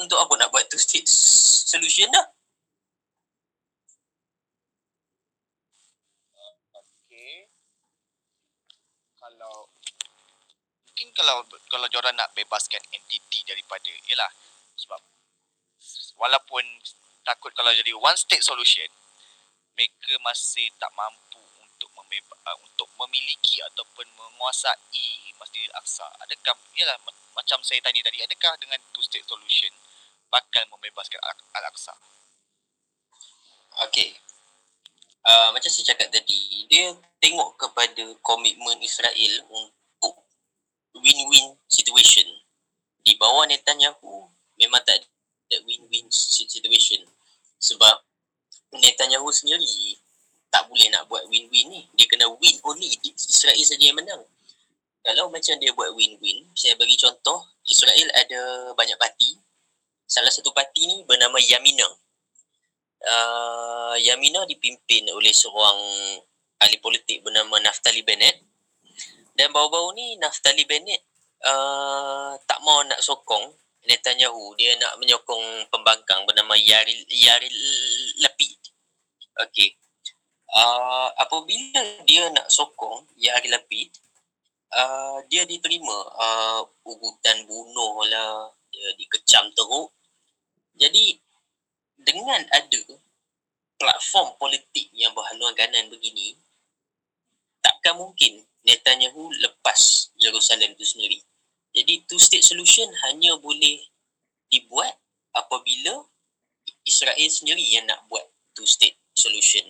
Untuk 0.00 0.16
apa 0.16 0.32
nak 0.40 0.50
buat 0.54 0.64
two 0.70 0.80
state 0.80 1.04
solution 1.68 2.08
dah? 2.08 2.26
okey 6.80 7.50
kalau 9.36 9.68
mungkin 10.88 11.12
kalau 11.12 11.44
kalau 11.68 11.86
diorang 11.92 12.16
nak 12.16 12.32
bebaskan 12.32 12.80
entiti 12.88 13.44
daripada 13.44 13.92
yalah 14.08 14.32
sebab 14.80 14.96
walaupun 16.16 16.64
takut 17.20 17.52
kalau 17.52 17.68
jadi 17.76 17.92
one 17.92 18.16
state 18.16 18.40
solution 18.40 18.88
mereka 19.76 20.16
masih 20.24 20.72
tak 20.80 20.88
mampu 20.96 21.36
untuk 21.60 21.92
membeba, 21.92 22.32
uh, 22.48 22.56
untuk 22.64 22.88
memiliki 22.96 23.60
ataupun 23.60 24.08
menguasai 24.16 25.36
Masjidil 25.36 25.68
Aqsa. 25.76 26.08
Adakah 26.24 26.56
yalah 26.80 26.96
ma- 27.04 27.20
macam 27.36 27.60
saya 27.60 27.84
tanya 27.84 28.00
tadi 28.00 28.24
adakah 28.24 28.56
dengan 28.56 28.80
two 28.96 29.04
state 29.04 29.28
solution 29.28 29.68
bakal 30.32 30.64
membebaskan 30.72 31.20
Al- 31.20 31.48
Al-Aqsa? 31.60 31.92
Okey. 33.84 34.16
Uh, 35.26 35.50
macam 35.50 35.66
saya 35.66 35.90
cakap 35.90 36.06
tadi, 36.14 36.70
dia 36.70 36.94
tengok 37.18 37.58
kepada 37.58 38.14
komitmen 38.22 38.78
Israel 38.78 39.42
untuk 39.50 40.22
win-win 41.02 41.58
situation. 41.66 42.30
Di 43.02 43.18
bawah 43.18 43.42
Netanyahu 43.50 44.30
memang 44.54 44.82
tak 44.86 45.02
ada 45.02 45.56
win-win 45.66 46.06
si- 46.14 46.46
situation. 46.46 47.02
Sebab 47.58 48.06
Netanyahu 48.78 49.26
sendiri 49.34 49.98
tak 50.46 50.70
boleh 50.70 50.86
nak 50.94 51.10
buat 51.10 51.26
win-win 51.26 51.74
ni. 51.74 51.82
Dia 51.98 52.06
kena 52.06 52.30
win 52.30 52.56
only. 52.62 52.94
Israel 53.02 53.58
saja 53.66 53.82
yang 53.82 53.98
menang. 53.98 54.22
Kalau 55.02 55.30
macam 55.30 55.54
dia 55.58 55.74
buat 55.74 55.90
win-win, 55.94 56.50
saya 56.54 56.78
bagi 56.78 56.98
contoh, 56.98 57.46
Israel 57.66 58.10
ada 58.14 58.70
banyak 58.78 58.98
parti. 58.98 59.38
salah 60.06 60.30
satu 60.30 60.54
parti 60.54 60.86
ni 60.86 61.02
bernama 61.02 61.34
Yamina. 61.42 61.86
Uh, 62.96 63.94
Yamina 64.00 64.48
dipimpin 64.48 65.04
oleh 65.12 65.30
seorang 65.30 65.78
ahli 66.58 66.80
politik 66.80 67.20
bernama 67.20 67.60
Naftali 67.60 68.00
Bennett. 68.00 68.40
Dan 69.36 69.52
baru-baru 69.52 69.92
ni 69.92 70.16
Naftali 70.16 70.64
Bennett 70.64 71.04
uh, 71.44 72.34
tak 72.48 72.58
mau 72.64 72.80
nak 72.88 73.04
sokong 73.04 73.52
Netanyahu. 73.86 74.56
Dia 74.56 74.74
nak 74.80 74.96
menyokong 74.98 75.68
pembangkang 75.68 76.24
bernama 76.24 76.56
Yaril, 76.56 77.04
Yaril 77.12 77.58
Lapid. 78.24 78.58
Okey. 79.44 79.76
Uh, 80.56 81.12
apabila 81.20 81.84
dia 82.08 82.32
nak 82.32 82.48
sokong 82.48 83.04
Yaril 83.20 83.52
Lapid, 83.52 83.92
uh, 84.72 85.20
dia 85.28 85.44
diterima 85.44 85.94
uh, 86.16 86.64
ugutan 86.88 87.44
bunuh 87.44 88.02
lah, 88.08 88.50
dia 88.72 88.88
dikecam 88.96 89.52
teruk. 89.52 89.92
Jadi 90.80 91.20
dengan 92.26 92.42
ada 92.50 92.82
platform 93.78 94.34
politik 94.34 94.90
yang 94.90 95.14
berhaluan 95.14 95.54
kanan 95.54 95.86
begini, 95.86 96.34
takkan 97.62 97.94
mungkin 97.94 98.42
Netanyahu 98.66 99.30
lepas 99.38 100.10
Jerusalem 100.18 100.74
itu 100.74 100.82
sendiri. 100.82 101.22
Jadi 101.70 102.02
two 102.10 102.18
state 102.18 102.42
solution 102.42 102.90
hanya 103.06 103.38
boleh 103.38 103.78
dibuat 104.50 104.98
apabila 105.38 106.02
Israel 106.82 107.30
sendiri 107.30 107.62
yang 107.62 107.86
nak 107.86 108.02
buat 108.10 108.26
two 108.58 108.66
state 108.66 108.98
solution. 109.14 109.62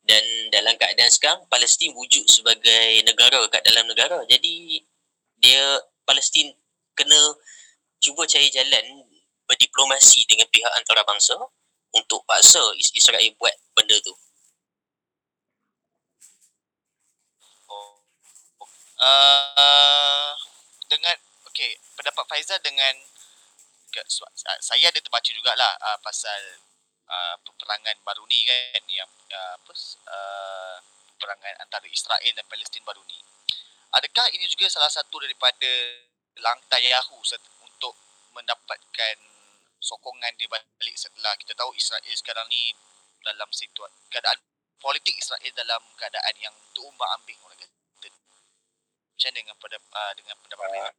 Dan 0.00 0.24
dalam 0.48 0.80
keadaan 0.80 1.12
sekarang 1.12 1.44
Palestin 1.52 1.92
wujud 1.92 2.24
sebagai 2.24 3.04
negara 3.04 3.44
kat 3.52 3.68
dalam 3.68 3.84
negara. 3.84 4.24
Jadi 4.32 4.80
dia 5.36 5.60
Palestin 6.08 6.56
kena 6.96 7.36
cuba 8.00 8.24
cari 8.24 8.48
jalan 8.48 9.04
berdiplomasi 9.44 10.24
dengan 10.24 10.48
pihak 10.48 10.72
antarabangsa 10.72 11.36
untuk 11.94 12.20
paksa 12.28 12.60
Israel 12.76 13.32
buat 13.40 13.54
benda 13.72 13.96
tu. 14.04 14.14
Oh. 17.68 17.96
Uh, 19.00 20.32
dengan 20.88 21.16
okey, 21.52 21.78
pendapat 21.96 22.24
Faizal 22.28 22.60
dengan 22.60 22.94
saya 24.62 24.92
ada 24.92 25.00
terbaca 25.00 25.26
jugalah 25.32 25.74
uh, 25.80 25.98
pasal 26.04 26.62
uh, 27.08 27.34
peperangan 27.42 27.96
baru 28.04 28.22
ni 28.30 28.46
kan 28.46 28.82
yang 28.86 29.10
uh, 29.32 29.58
apa 29.58 29.72
uh, 30.06 30.76
peperangan 31.16 31.54
antara 31.66 31.86
Israel 31.90 32.32
dan 32.36 32.46
Palestin 32.46 32.84
baru 32.86 33.02
ni. 33.08 33.18
Adakah 33.90 34.28
ini 34.36 34.44
juga 34.46 34.68
salah 34.68 34.92
satu 34.92 35.18
daripada 35.18 35.70
langkah 36.38 36.78
Yahoo 36.78 37.18
untuk 37.64 37.94
mendapatkan 38.36 39.16
sokongan 39.78 40.34
di 40.36 40.46
balik 40.50 40.96
setelah 40.98 41.34
kita 41.38 41.54
tahu 41.54 41.70
Israel 41.74 42.14
sekarang 42.14 42.46
ni 42.50 42.74
dalam 43.22 43.48
situasi 43.50 43.94
keadaan 44.10 44.38
politik 44.78 45.14
Israel 45.18 45.52
dalam 45.54 45.82
keadaan 45.98 46.34
yang 46.38 46.54
terumbang 46.74 47.10
ambing 47.18 47.38
orang 47.42 47.58
kata. 47.58 48.08
Macam 49.18 49.30
dengan 49.34 49.54
pada 49.58 49.76
uh, 49.78 50.12
dengan 50.14 50.34
pendapat 50.38 50.68
uh, 50.78 50.94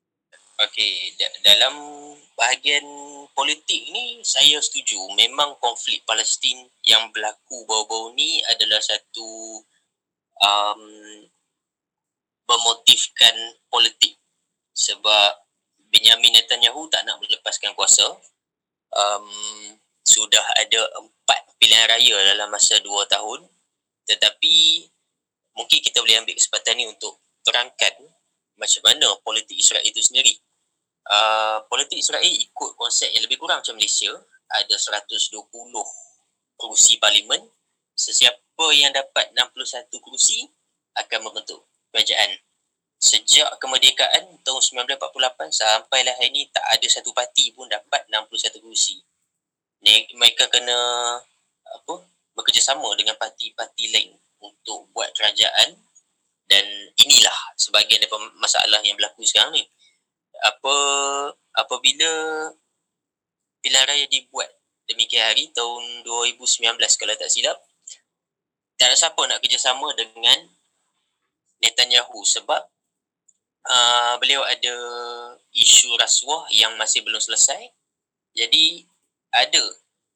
Okey, 0.59 1.15
dalam 1.39 1.71
bahagian 2.35 2.83
politik 3.31 3.79
ni 3.95 4.19
saya 4.27 4.59
setuju. 4.59 4.99
Memang 5.15 5.55
konflik 5.63 6.03
Palestin 6.03 6.67
yang 6.83 7.07
berlaku 7.15 7.63
baru-baru 7.63 8.11
ni 8.19 8.43
adalah 8.43 8.83
satu 8.83 9.63
um, 10.43 10.83
bermotifkan 12.43 13.55
politik. 13.71 14.19
Sebab 14.75 15.47
Benjamin 15.87 16.35
Netanyahu 16.35 16.91
tak 16.91 17.07
nak 17.07 17.23
melepaskan 17.23 17.71
kuasa 17.71 18.19
um, 18.93 19.25
sudah 20.05 20.41
ada 20.57 20.81
empat 20.97 21.39
pilihan 21.61 21.85
raya 21.85 22.15
dalam 22.33 22.49
masa 22.49 22.81
dua 22.81 23.05
tahun. 23.05 23.45
Tetapi 24.09 24.55
mungkin 25.53 25.79
kita 25.85 26.01
boleh 26.01 26.23
ambil 26.23 26.33
kesempatan 26.33 26.73
ni 26.79 26.85
untuk 26.89 27.21
terangkan 27.45 27.93
macam 28.57 28.81
mana 28.83 29.07
politik 29.21 29.55
Israel 29.55 29.85
itu 29.85 30.01
sendiri. 30.01 30.33
Uh, 31.09 31.65
politik 31.69 31.97
Israel 31.97 32.25
ikut 32.25 32.71
konsep 32.77 33.09
yang 33.13 33.23
lebih 33.25 33.37
kurang 33.37 33.61
macam 33.61 33.77
Malaysia. 33.77 34.11
Ada 34.49 34.75
120 35.05 35.45
kerusi 36.57 36.97
parlimen. 36.97 37.41
Sesiapa 37.93 38.65
yang 38.73 38.89
dapat 38.95 39.29
61 39.37 39.93
kerusi 40.01 40.49
akan 40.97 41.29
membentuk 41.29 41.69
kerajaan 41.93 42.33
sejak 42.99 43.47
kemerdekaan 43.63 44.43
tahun 44.43 44.61
1948 44.91 45.55
sampai 45.55 46.03
lah 46.03 46.13
hari 46.19 46.35
ini 46.35 46.51
tak 46.51 46.67
ada 46.67 46.87
satu 46.91 47.15
parti 47.15 47.55
pun 47.55 47.65
dapat 47.71 48.03
61 48.11 48.59
kerusi 48.59 48.99
mereka 50.19 50.51
kena 50.51 50.75
apa 51.63 51.93
bekerjasama 52.35 52.91
dengan 52.99 53.15
parti-parti 53.15 53.91
lain 53.91 54.11
untuk 54.43 54.91
buat 54.91 55.11
kerajaan. 55.15 55.79
Dan 56.49 56.65
inilah 56.97 57.53
sebahagian 57.61 58.01
daripada 58.01 58.25
masalah 58.41 58.81
yang 58.81 58.97
berlaku 58.97 59.21
sekarang 59.21 59.53
ni. 59.53 59.63
Apa 60.41 60.75
apabila 61.53 62.11
pilihan 63.61 63.85
raya 63.85 64.07
dibuat 64.09 64.49
demikian 64.89 65.29
hari 65.29 65.53
tahun 65.53 66.01
2019 66.07 66.79
kalau 66.79 67.13
tak 67.19 67.29
silap 67.29 67.59
tak 68.79 68.87
ada 68.89 68.95
siapa 68.95 69.19
nak 69.27 69.43
kerjasama 69.43 69.91
dengan 69.93 70.47
Netanyahu 71.59 72.23
sebab 72.23 72.63
uh, 73.67 74.13
beliau 74.21 74.45
ada 74.45 74.75
isu 75.51 75.91
rasuah 75.99 76.47
yang 76.53 76.77
masih 76.79 77.03
belum 77.03 77.19
selesai 77.19 77.73
jadi 78.37 78.85
ada 79.35 79.63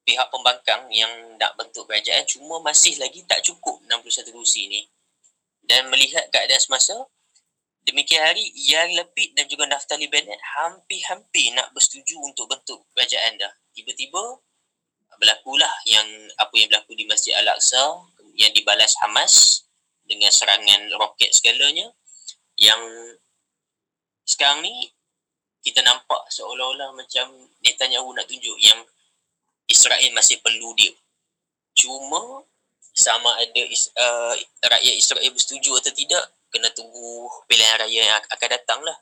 pihak 0.04 0.28
pembangkang 0.32 0.88
yang 0.92 1.10
nak 1.36 1.56
bentuk 1.58 1.84
kerajaan 1.88 2.24
cuma 2.24 2.60
masih 2.64 2.96
lagi 2.96 3.24
tak 3.28 3.44
cukup 3.44 3.80
61 3.90 4.32
kursi 4.32 4.68
ni 4.68 4.82
dan 5.64 5.88
melihat 5.88 6.28
keadaan 6.32 6.60
semasa 6.60 6.96
Demikian 7.84 8.24
hari, 8.24 8.48
Yang 8.56 8.96
Lepid 8.96 9.36
dan 9.36 9.44
juga 9.44 9.68
Naftali 9.68 10.08
Bennett 10.08 10.40
hampir-hampir 10.40 11.52
nak 11.52 11.68
bersetuju 11.76 12.16
untuk 12.16 12.48
bentuk 12.48 12.80
kerajaan 12.96 13.36
dah. 13.36 13.52
Tiba-tiba 13.76 14.40
berlakulah 15.20 15.70
yang 15.84 16.08
apa 16.40 16.54
yang 16.56 16.72
berlaku 16.72 16.96
di 16.96 17.04
Masjid 17.04 17.36
Al-Aqsa 17.36 18.08
yang 18.40 18.56
dibalas 18.56 18.96
Hamas 19.04 19.68
dengan 20.08 20.32
serangan 20.32 20.96
roket 20.96 21.36
segalanya 21.36 21.92
yang 22.56 22.80
sekarang 24.24 24.64
ni 24.64 24.92
kita 25.64 25.80
nampak 25.80 26.28
seolah-olah 26.28 26.92
macam 26.92 27.32
Netanyahu 27.64 28.12
nak 28.12 28.28
tunjuk 28.28 28.56
yang 28.60 28.84
Israel 29.64 30.12
masih 30.12 30.40
perlu 30.44 30.76
dia. 30.76 30.92
Cuma 31.72 32.44
sama 32.94 33.32
ada 33.40 33.62
uh, 33.64 34.34
rakyat 34.68 34.94
Israel 34.94 35.32
bersetuju 35.32 35.72
atau 35.80 35.92
tidak 35.96 36.24
kena 36.52 36.70
tunggu 36.76 37.26
pilihan 37.48 37.80
raya 37.80 38.00
yang 38.12 38.20
akan 38.30 38.48
datang 38.52 38.80
lah. 38.84 38.94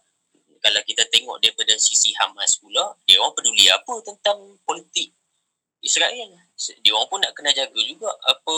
Kalau 0.63 0.79
kita 0.87 1.03
tengok 1.11 1.43
daripada 1.43 1.75
sisi 1.75 2.15
Hamas 2.15 2.63
pula, 2.63 2.95
dia 3.05 3.19
orang 3.19 3.35
peduli 3.35 3.67
apa 3.67 3.99
tentang 4.07 4.63
politik 4.63 5.11
Israel. 5.83 6.39
Dia 6.57 6.95
orang 6.95 7.11
pun 7.11 7.19
nak 7.19 7.35
kena 7.35 7.51
jaga 7.51 7.81
juga 7.83 8.09
apa 8.23 8.57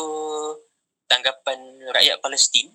tanggapan 1.08 1.88
rakyat 1.96 2.20
Palestin 2.20 2.68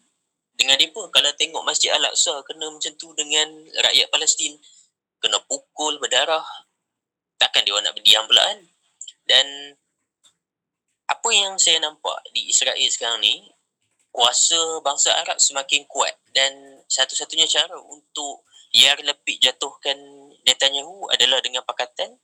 dengan 0.59 0.75
mereka. 0.75 1.07
Kalau 1.07 1.31
tengok 1.39 1.63
Masjid 1.63 1.95
Al-Aqsa 1.95 2.43
kena 2.43 2.67
macam 2.67 2.91
tu 2.99 3.15
dengan 3.15 3.47
rakyat 3.79 4.11
Palestin, 4.11 4.59
kena 5.23 5.39
pukul, 5.47 5.95
berdarah, 6.03 6.43
takkan 7.39 7.63
dia 7.63 7.79
nak 7.79 7.95
berdiam 7.95 8.27
pula 8.27 8.43
kan? 8.43 8.59
Dan 9.23 9.47
apa 11.07 11.29
yang 11.31 11.55
saya 11.55 11.79
nampak 11.79 12.19
di 12.35 12.51
Israel 12.51 12.75
sekarang 12.91 13.23
ni, 13.23 13.47
kuasa 14.11 14.83
bangsa 14.83 15.15
Arab 15.21 15.37
semakin 15.39 15.85
kuat 15.85 16.13
dan 16.33 16.81
satu-satunya 16.89 17.45
cara 17.45 17.77
untuk 17.77 18.45
Yair 18.73 19.01
Lapid 19.05 19.41
jatuhkan 19.41 19.97
Netanyahu 20.45 21.09
adalah 21.13 21.41
dengan 21.41 21.61
pakatan 21.65 22.17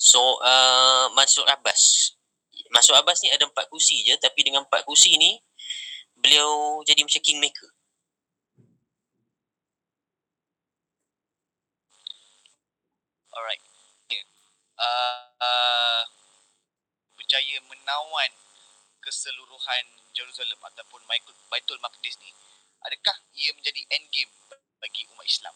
so 0.00 0.40
uh, 0.40 1.12
Mansur 1.12 1.44
Abbas 1.48 2.12
Mansur 2.72 2.96
Abbas 2.96 3.20
ni 3.20 3.28
ada 3.28 3.44
empat 3.44 3.68
kursi 3.68 4.00
je 4.04 4.16
tapi 4.16 4.44
dengan 4.44 4.64
empat 4.64 4.84
kursi 4.88 5.16
ni 5.20 5.36
beliau 6.20 6.80
jadi 6.84 7.00
macam 7.04 7.22
kingmaker. 7.24 7.70
Alright. 13.30 13.62
Uh, 14.80 15.28
uh, 15.44 16.02
berjaya 17.16 17.60
menawan 17.68 18.32
keseluruhan 19.04 19.84
Jerusalem 20.16 20.56
ataupun 20.60 21.04
Baitul 21.48 21.80
Maqdis 21.84 22.16
ni 22.20 22.32
adakah 22.84 23.16
ia 23.36 23.52
menjadi 23.56 23.80
end 23.92 24.06
game 24.12 24.32
bagi 24.80 25.04
umat 25.12 25.26
Islam? 25.28 25.54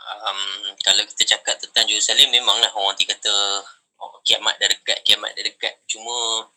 Um, 0.00 0.40
kalau 0.80 1.04
kita 1.12 1.36
cakap 1.36 1.60
tentang 1.60 1.84
Jerusalem 1.84 2.32
memanglah 2.32 2.72
orang 2.72 2.96
nanti 2.96 3.04
kata 3.04 3.62
oh, 4.00 4.16
kiamat 4.24 4.56
dah 4.56 4.68
dekat 4.70 4.98
kiamat 5.04 5.36
dah 5.36 5.44
dekat. 5.44 5.76
Cuma 5.84 6.48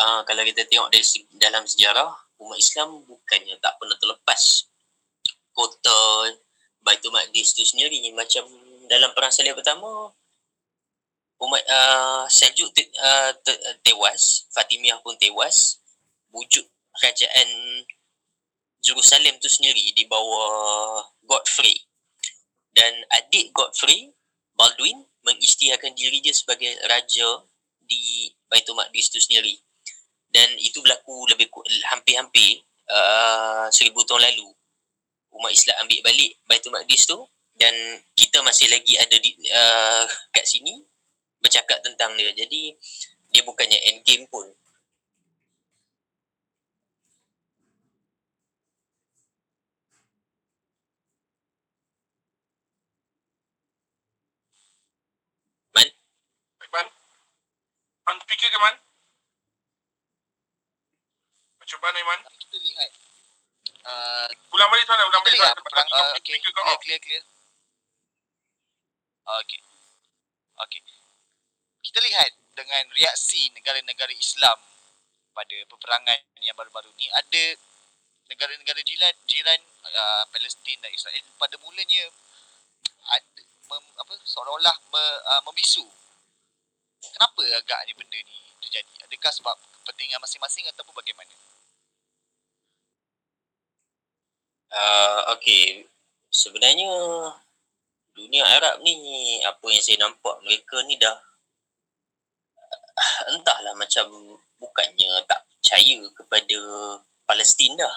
uh, 0.00 0.20
kalau 0.24 0.42
kita 0.44 0.64
tengok 0.68 0.88
dari 0.92 1.04
dalam 1.36 1.64
sejarah 1.64 2.10
umat 2.40 2.58
Islam 2.60 3.04
bukannya 3.08 3.56
tak 3.60 3.76
pernah 3.80 3.96
terlepas 3.96 4.68
kota 5.56 6.00
Baitul 6.84 7.10
Maqdis 7.10 7.56
tu 7.56 7.64
sendiri 7.64 7.98
macam 8.12 8.44
dalam 8.86 9.10
perang 9.16 9.32
salib 9.32 9.56
pertama 9.58 10.14
umat 11.42 11.62
uh, 11.68 12.24
Seljuk 12.28 12.72
te, 12.72 12.88
uh, 12.96 13.32
te, 13.44 13.52
tewas, 13.84 14.48
Fatimiyah 14.52 15.00
pun 15.04 15.16
tewas. 15.20 15.80
Wujud 16.32 16.64
kerajaan 16.96 17.48
Jerusalem 18.80 19.36
tu 19.40 19.48
sendiri 19.48 19.92
di 19.92 20.04
bawah 20.08 21.04
Godfrey. 21.24 21.76
Dan 22.72 22.92
adik 23.12 23.52
Godfrey, 23.56 24.12
Baldwin, 24.56 25.04
mengisytiharkan 25.24 25.96
diri 25.96 26.20
dia 26.20 26.32
sebagai 26.32 26.76
raja 26.88 27.44
di 27.84 28.30
Baitul 28.48 28.76
Maqdis 28.76 29.12
tu 29.12 29.20
sendiri. 29.20 29.65
Dan 30.30 30.48
itu 30.60 30.82
berlaku 30.82 31.26
lebih 31.32 31.48
hampir-hampir 31.90 32.60
uh, 32.90 33.66
seribu 33.72 34.04
tahun 34.04 34.26
lalu. 34.30 34.48
Umat 35.36 35.52
Islam 35.52 35.84
ambil 35.84 36.00
balik 36.00 36.32
Baitul 36.48 36.72
Maqdis 36.72 37.04
tu 37.04 37.18
dan 37.56 37.72
kita 38.16 38.40
masih 38.44 38.68
lagi 38.68 38.96
ada 39.00 39.16
di 39.16 39.32
uh, 39.52 40.04
kat 40.32 40.44
sini 40.44 40.80
bercakap 41.40 41.80
tentang 41.84 42.16
dia. 42.16 42.32
Jadi 42.32 42.72
dia 43.32 43.42
bukannya 43.44 43.76
end 43.92 44.00
game 44.04 44.24
pun. 44.28 44.48
Iman? 56.76 56.88
On 58.10 58.16
speaker 58.20 58.52
ke 58.52 58.58
Man? 58.60 58.85
Mana 61.66 61.98
Iman? 62.02 62.20
kita 62.38 62.56
lihat. 62.62 62.90
Uh, 63.86 64.26
Ulang 64.54 64.70
balik 64.70 64.86
sana, 64.86 65.02
ulang 65.06 65.22
balik 65.22 65.38
lihat. 65.38 65.54
Perang 65.58 65.88
uh, 65.90 66.14
okay, 66.18 66.38
clear 66.38 66.54
off? 66.66 66.78
clear 66.82 66.98
clear. 67.02 67.22
Uh, 69.26 69.38
okay 69.42 69.58
okay 70.60 70.80
kita 71.84 71.98
lihat 72.02 72.30
dengan 72.56 72.84
reaksi 72.96 73.52
negara-negara 73.52 74.12
Islam 74.16 74.58
pada 75.36 75.56
peperangan 75.68 76.20
yang 76.40 76.56
baru-baru 76.56 76.88
ni 76.96 77.06
ada 77.12 77.44
negara-negara 78.26 78.80
jiran 78.82 79.14
jiran 79.28 79.60
uh, 79.94 80.24
Palestin 80.32 80.80
dan 80.80 80.90
Israel 80.90 81.22
pada 81.36 81.54
mulanya 81.60 82.10
ada 83.06 83.42
mem, 83.70 83.84
apa 84.02 84.12
seolah-olah 84.26 84.76
me, 84.90 85.04
uh, 85.30 85.42
membisu. 85.46 85.86
Kenapa 87.06 87.42
agaknya 87.54 87.94
benda 87.94 88.18
ni 88.18 88.36
terjadi? 88.66 89.06
Adakah 89.06 89.30
sebab 89.30 89.56
kepentingan 89.78 90.18
masing-masing 90.18 90.66
ataupun 90.74 90.90
bagaimana 90.96 91.30
Uh, 94.72 95.20
okay. 95.34 95.86
Sebenarnya 96.30 96.90
dunia 98.16 98.44
Arab 98.44 98.82
ni 98.82 98.96
apa 99.44 99.64
yang 99.68 99.82
saya 99.84 99.98
nampak 100.04 100.36
mereka 100.44 100.80
ni 100.88 100.96
dah 100.96 101.16
uh, 102.96 103.20
entahlah 103.36 103.76
macam 103.76 104.08
bukannya 104.56 105.20
tak 105.28 105.44
percaya 105.48 106.00
kepada 106.16 106.58
Palestin 107.28 107.76
dah. 107.76 107.96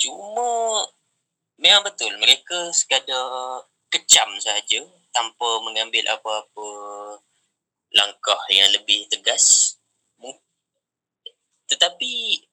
Cuma 0.00 0.84
memang 1.60 1.86
betul 1.86 2.12
mereka 2.18 2.72
sekadar 2.74 3.62
kecam 3.92 4.34
saja 4.42 4.82
tanpa 5.14 5.62
mengambil 5.62 6.02
apa-apa 6.10 6.68
langkah 7.94 8.40
yang 8.50 8.66
lebih 8.74 9.06
tegas. 9.06 9.78
Tetapi 11.64 12.44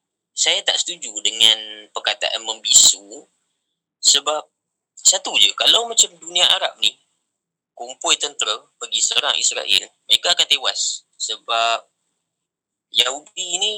saya 0.42 0.66
tak 0.66 0.82
setuju 0.82 1.14
dengan 1.22 1.86
perkataan 1.94 2.42
membisu 2.42 3.30
sebab 4.02 4.42
satu 4.98 5.38
je 5.38 5.54
kalau 5.54 5.86
macam 5.86 6.10
dunia 6.18 6.50
Arab 6.50 6.74
ni 6.82 6.90
kumpul 7.78 8.18
tentera 8.18 8.58
pergi 8.82 9.02
serang 9.06 9.38
Israel 9.38 9.86
mereka 10.10 10.34
akan 10.34 10.48
tewas 10.50 11.06
sebab 11.22 11.86
Yahudi 12.92 13.62
ni 13.62 13.74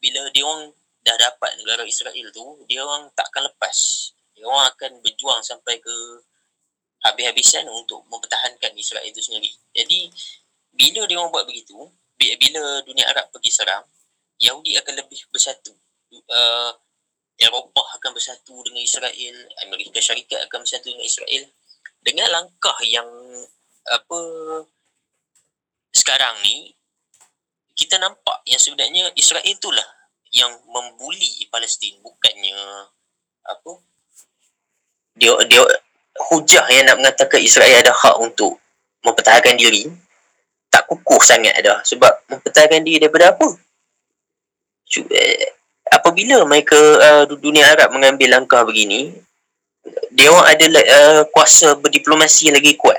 bila 0.00 0.30
dia 0.32 0.46
orang 0.46 0.72
dah 1.04 1.16
dapat 1.16 1.56
negara 1.60 1.84
Israel 1.84 2.26
tu 2.32 2.44
dia 2.68 2.80
orang 2.80 3.12
takkan 3.12 3.44
lepas. 3.44 4.10
Dia 4.32 4.48
orang 4.48 4.72
akan 4.72 4.90
berjuang 5.04 5.40
sampai 5.44 5.76
ke 5.80 5.96
habis-habisan 7.04 7.68
untuk 7.68 8.04
mempertahankan 8.08 8.72
Israel 8.76 9.04
itu 9.04 9.20
sendiri. 9.20 9.52
Jadi 9.76 10.08
bila 10.72 11.04
dia 11.04 11.16
orang 11.20 11.32
buat 11.32 11.44
begitu 11.44 11.76
bi- 12.16 12.36
bila 12.40 12.80
dunia 12.84 13.08
Arab 13.08 13.28
pergi 13.32 13.52
serang 13.52 13.84
Yahudi 14.40 14.74
akan 14.80 14.94
lebih 15.04 15.20
bersatu. 15.28 15.76
Uh, 16.10 16.72
Eropah 17.40 17.96
akan 17.96 18.12
bersatu 18.12 18.60
dengan 18.68 18.84
Israel, 18.84 19.36
Amerika 19.64 19.96
Syarikat 19.96 20.44
akan 20.44 20.60
bersatu 20.60 20.92
dengan 20.92 21.08
Israel. 21.08 21.42
Dengan 22.00 22.28
langkah 22.32 22.76
yang 22.84 23.08
apa 23.88 24.20
sekarang 25.92 26.36
ni 26.44 26.72
kita 27.72 27.96
nampak 27.96 28.44
yang 28.44 28.60
sebenarnya 28.60 29.08
Israel 29.16 29.44
itulah 29.44 29.88
yang 30.32 30.52
membuli 30.68 31.48
Palestin. 31.48 31.96
Bukannya 32.04 32.56
apa 33.44 33.72
dia 35.16 35.32
dia 35.48 35.64
hujah 36.28 36.64
yang 36.68 36.92
nak 36.92 36.96
mengatakan 37.00 37.40
Israel 37.40 37.80
ada 37.80 37.92
hak 37.92 38.16
untuk 38.20 38.60
mempertahankan 39.00 39.56
diri. 39.56 39.88
Tak 40.68 40.86
kukuh 40.92 41.24
sangat 41.24 41.56
dah 41.64 41.80
sebab 41.88 42.28
mempertahankan 42.28 42.84
diri 42.84 43.00
daripada 43.00 43.32
apa 43.32 43.48
apabila 45.90 46.42
mereka 46.46 46.78
uh, 46.78 47.24
du- 47.30 47.38
dunia 47.38 47.66
Arab 47.70 47.94
mengambil 47.94 48.34
langkah 48.38 48.66
begini 48.66 49.14
dia 50.10 50.28
orang 50.28 50.46
ada 50.50 50.66
uh, 50.66 51.22
kuasa 51.30 51.78
berdiplomasi 51.78 52.50
yang 52.50 52.58
lagi 52.58 52.76
kuat. 52.76 52.98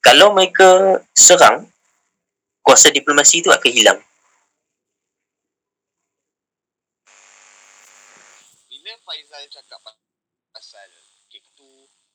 Kalau 0.00 0.32
mereka 0.32 1.02
serang 1.12 1.68
kuasa 2.62 2.88
diplomasi 2.88 3.44
itu 3.44 3.50
akan 3.50 3.70
hilang. 3.72 3.98
Bila 8.70 8.92
Faizal 9.04 9.44
cakap 9.52 9.82
pa- 9.84 10.00
pasal 10.54 10.88
kek 11.28 11.44
tu 11.52 11.66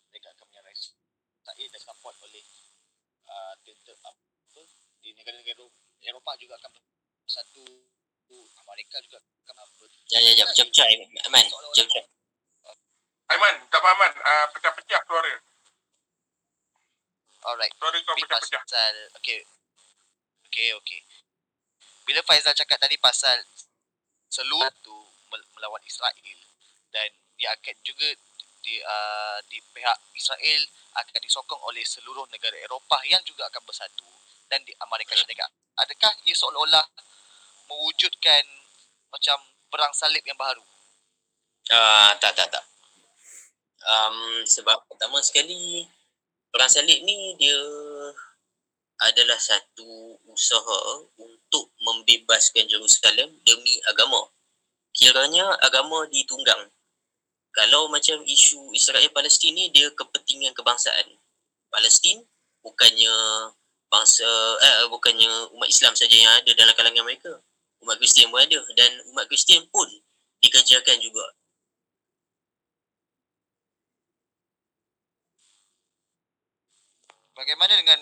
mereka 0.10 0.34
akan 0.34 0.46
menyerang 0.50 0.74
Israel 0.74 1.68
dan 1.70 1.82
support 1.84 2.16
oleh 2.24 2.44
uh, 3.30 3.54
tentera 3.62 3.94
apa 4.02 4.62
di 5.04 5.12
negara-negara 5.14 5.68
Eropah 6.04 6.36
juga 6.40 6.56
akan 6.60 6.72
bersatu 7.24 7.93
Amerika 8.32 8.98
juga 9.04 9.20
akan 9.50 9.68
ber 9.80 9.90
ya 10.12 10.20
ya 10.20 10.32
ya 10.38 10.46
pecah-pecah 10.50 10.86
Aman 11.30 11.46
pecah-pecah 11.46 12.06
Aiman, 13.34 13.56
tak 13.72 13.80
apa 13.82 13.88
Aiman. 13.98 14.14
Uh, 14.22 14.46
pecah-pecah 14.54 15.02
suara. 15.10 15.34
alright 17.50 17.74
Suara 17.76 17.98
kau 18.04 18.16
pecah-pecah. 18.16 18.62
pasal 18.64 18.94
okay 19.18 19.42
okay 20.48 20.70
okay 20.76 21.02
bila 22.04 22.20
Faizal 22.28 22.56
cakap 22.56 22.78
tadi 22.80 23.00
pasal 23.00 23.40
seluruh 24.28 24.72
tu 24.84 24.96
mel- 25.32 25.50
melawan 25.56 25.82
Israel 25.88 26.40
dan 26.92 27.10
dia 27.40 27.54
akan 27.56 27.76
juga 27.86 28.10
di 28.64 28.80
uh, 28.80 29.40
di 29.52 29.60
pihak 29.76 29.98
Israel 30.16 30.62
akan 30.96 31.20
disokong 31.20 31.62
oleh 31.68 31.84
seluruh 31.84 32.24
negara 32.32 32.56
Eropah 32.64 33.04
yang 33.08 33.20
juga 33.28 33.48
akan 33.52 33.62
bersatu 33.68 34.08
dan 34.48 34.64
di 34.64 34.72
Amerika 34.80 35.18
Syarikat. 35.18 35.50
Adakah 35.80 36.14
ia 36.24 36.36
seolah-olah 36.38 36.86
mewujudkan 37.74 38.46
macam 39.10 39.38
perang 39.74 39.94
salib 39.98 40.22
yang 40.22 40.38
baru? 40.38 40.62
Ah, 41.74 42.14
tak 42.22 42.38
tak 42.38 42.54
tak. 42.54 42.62
Um, 43.84 44.46
sebab 44.46 44.86
pertama 44.88 45.18
sekali 45.26 45.90
perang 46.54 46.70
salib 46.70 47.02
ni 47.02 47.34
dia 47.42 47.58
adalah 49.02 49.36
satu 49.42 50.22
usaha 50.30 50.82
untuk 51.18 51.74
membebaskan 51.82 52.70
Jerusalem 52.70 53.42
demi 53.42 53.82
agama. 53.90 54.30
Kiranya 54.94 55.58
agama 55.66 56.06
ditunggang. 56.08 56.70
Kalau 57.54 57.90
macam 57.90 58.22
isu 58.26 58.72
Israel 58.74 59.10
Palestin 59.10 59.58
ni 59.58 59.74
dia 59.74 59.90
kepentingan 59.94 60.54
kebangsaan. 60.54 61.06
Palestin 61.74 62.22
bukannya 62.62 63.14
bangsa 63.90 64.26
eh 64.62 64.90
bukannya 64.90 65.54
umat 65.54 65.70
Islam 65.70 65.94
saja 65.94 66.16
yang 66.16 66.34
ada 66.34 66.52
dalam 66.54 66.74
kalangan 66.74 67.06
mereka. 67.06 67.42
Umat 67.84 68.00
Kristian 68.00 68.32
pun 68.32 68.40
ada 68.40 68.60
dan 68.80 68.92
umat 69.12 69.28
Kristian 69.28 69.68
pun 69.68 69.88
dikerjakan 70.40 71.00
juga 71.04 71.24
Bagaimana 77.34 77.74
dengan 77.74 77.98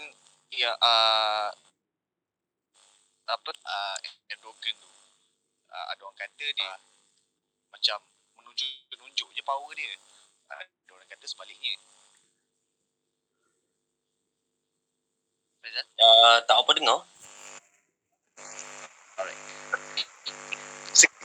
ya 0.52 0.76
uh, 0.76 1.50
apa 3.32 3.52
uh, 3.64 3.98
Erdogan 4.28 4.76
tu? 4.76 4.92
Uh, 5.72 5.86
ada 5.88 6.02
orang 6.04 6.20
kata 6.20 6.46
dia 6.52 6.72
macam 7.72 8.04
menunjuk 8.36 8.68
menunjuk 8.92 9.32
je 9.32 9.42
power 9.48 9.72
dia. 9.72 9.96
Uh, 10.52 10.60
ada 10.60 10.92
orang 10.92 11.08
kata 11.08 11.26
sebaliknya. 11.32 11.80
Uh, 15.96 16.44
tak 16.44 16.58
apa 16.60 16.72
dengar. 16.76 17.00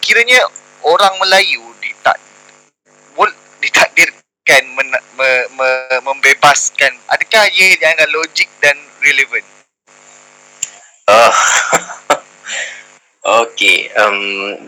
Sekiranya 0.07 0.39
orang 0.87 1.19
Melayu 1.19 1.67
ditak 1.83 2.15
ditakdirkan 3.59 4.63
men, 4.79 4.87
me, 5.19 5.31
me, 5.59 5.69
membebaskan 6.07 6.95
adakah 7.11 7.51
ia 7.51 7.75
dengan 7.75 8.07
logik 8.15 8.47
dan 8.63 8.79
relevan? 9.03 9.43
Ah. 11.11 11.35
Okey, 13.43 13.91
um, 13.99 14.19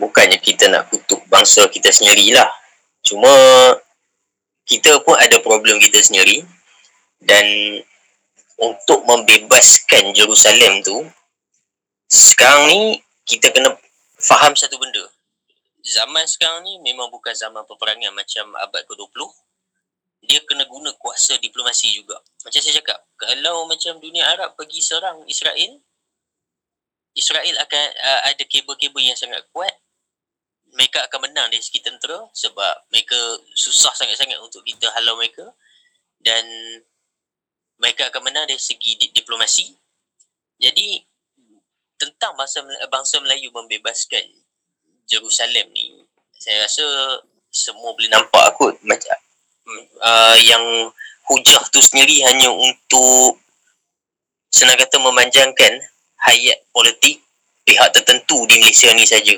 bukannya 0.03 0.35
kita 0.43 0.67
nak 0.67 0.91
kutuk 0.91 1.23
bangsa 1.31 1.71
kita 1.71 1.87
sendirilah. 1.87 2.51
Cuma 3.07 3.31
kita 4.67 4.99
pun 5.07 5.15
ada 5.15 5.39
problem 5.39 5.79
kita 5.79 6.03
sendiri 6.03 6.43
dan 7.23 7.47
untuk 8.59 9.07
membebaskan 9.07 10.11
Jerusalem 10.11 10.83
tu 10.83 11.07
sekarang 12.11 12.67
ni 12.67 12.99
kita 13.23 13.55
kena 13.55 13.71
faham 14.19 14.51
satu 14.51 14.75
benda. 14.75 15.07
Zaman 15.89 16.29
sekarang 16.29 16.69
ni 16.69 16.77
memang 16.85 17.09
bukan 17.09 17.33
zaman 17.33 17.65
peperangan 17.65 18.13
macam 18.13 18.53
abad 18.61 18.85
ke-20. 18.85 19.25
Dia 20.29 20.39
kena 20.45 20.69
guna 20.69 20.93
kuasa 21.01 21.41
diplomasi 21.41 21.97
juga. 21.97 22.21
Macam 22.45 22.59
saya 22.61 22.77
cakap, 22.77 23.01
kalau 23.17 23.65
macam 23.65 23.97
dunia 23.97 24.21
Arab 24.29 24.53
pergi 24.53 24.85
serang 24.85 25.25
Israel, 25.25 25.81
Israel 27.17 27.55
akan 27.65 27.85
uh, 28.05 28.21
ada 28.29 28.43
kabel-kabel 28.45 29.01
yang 29.01 29.17
sangat 29.17 29.41
kuat. 29.49 29.73
Mereka 30.77 31.09
akan 31.09 31.25
menang 31.25 31.49
dari 31.49 31.65
segi 31.65 31.81
tentera 31.81 32.21
sebab 32.37 32.93
mereka 32.93 33.17
susah 33.57 33.89
sangat-sangat 33.97 34.37
untuk 34.37 34.61
kita 34.61 34.85
halau 34.93 35.17
mereka 35.17 35.49
dan 36.21 36.45
mereka 37.81 38.13
akan 38.13 38.29
menang 38.29 38.45
dari 38.45 38.61
segi 38.61 38.93
di- 38.93 39.09
diplomasi. 39.09 39.73
Jadi 40.61 41.01
tentang 41.97 42.37
bangsa 42.37 42.61
bangsa 42.87 43.17
Melayu 43.25 43.49
membebaskan 43.49 44.29
Jerusalem 45.09 45.73
ni, 45.73 46.05
saya 46.37 46.69
rasa 46.69 46.85
semua 47.49 47.97
boleh 47.97 48.13
nampak 48.13 48.53
kot 48.61 48.77
macam 48.85 49.17
uh, 50.05 50.37
yang 50.37 50.61
hujah 51.25 51.61
tu 51.73 51.81
sendiri 51.81 52.21
hanya 52.29 52.53
untuk 52.53 53.41
senang 54.53 54.77
kata 54.77 55.01
memanjangkan 55.01 55.81
hayat 56.29 56.61
politik 56.69 57.21
pihak 57.65 57.89
tertentu 57.93 58.45
di 58.49 58.61
Malaysia 58.61 58.89
ni 58.93 59.05
saja. 59.05 59.33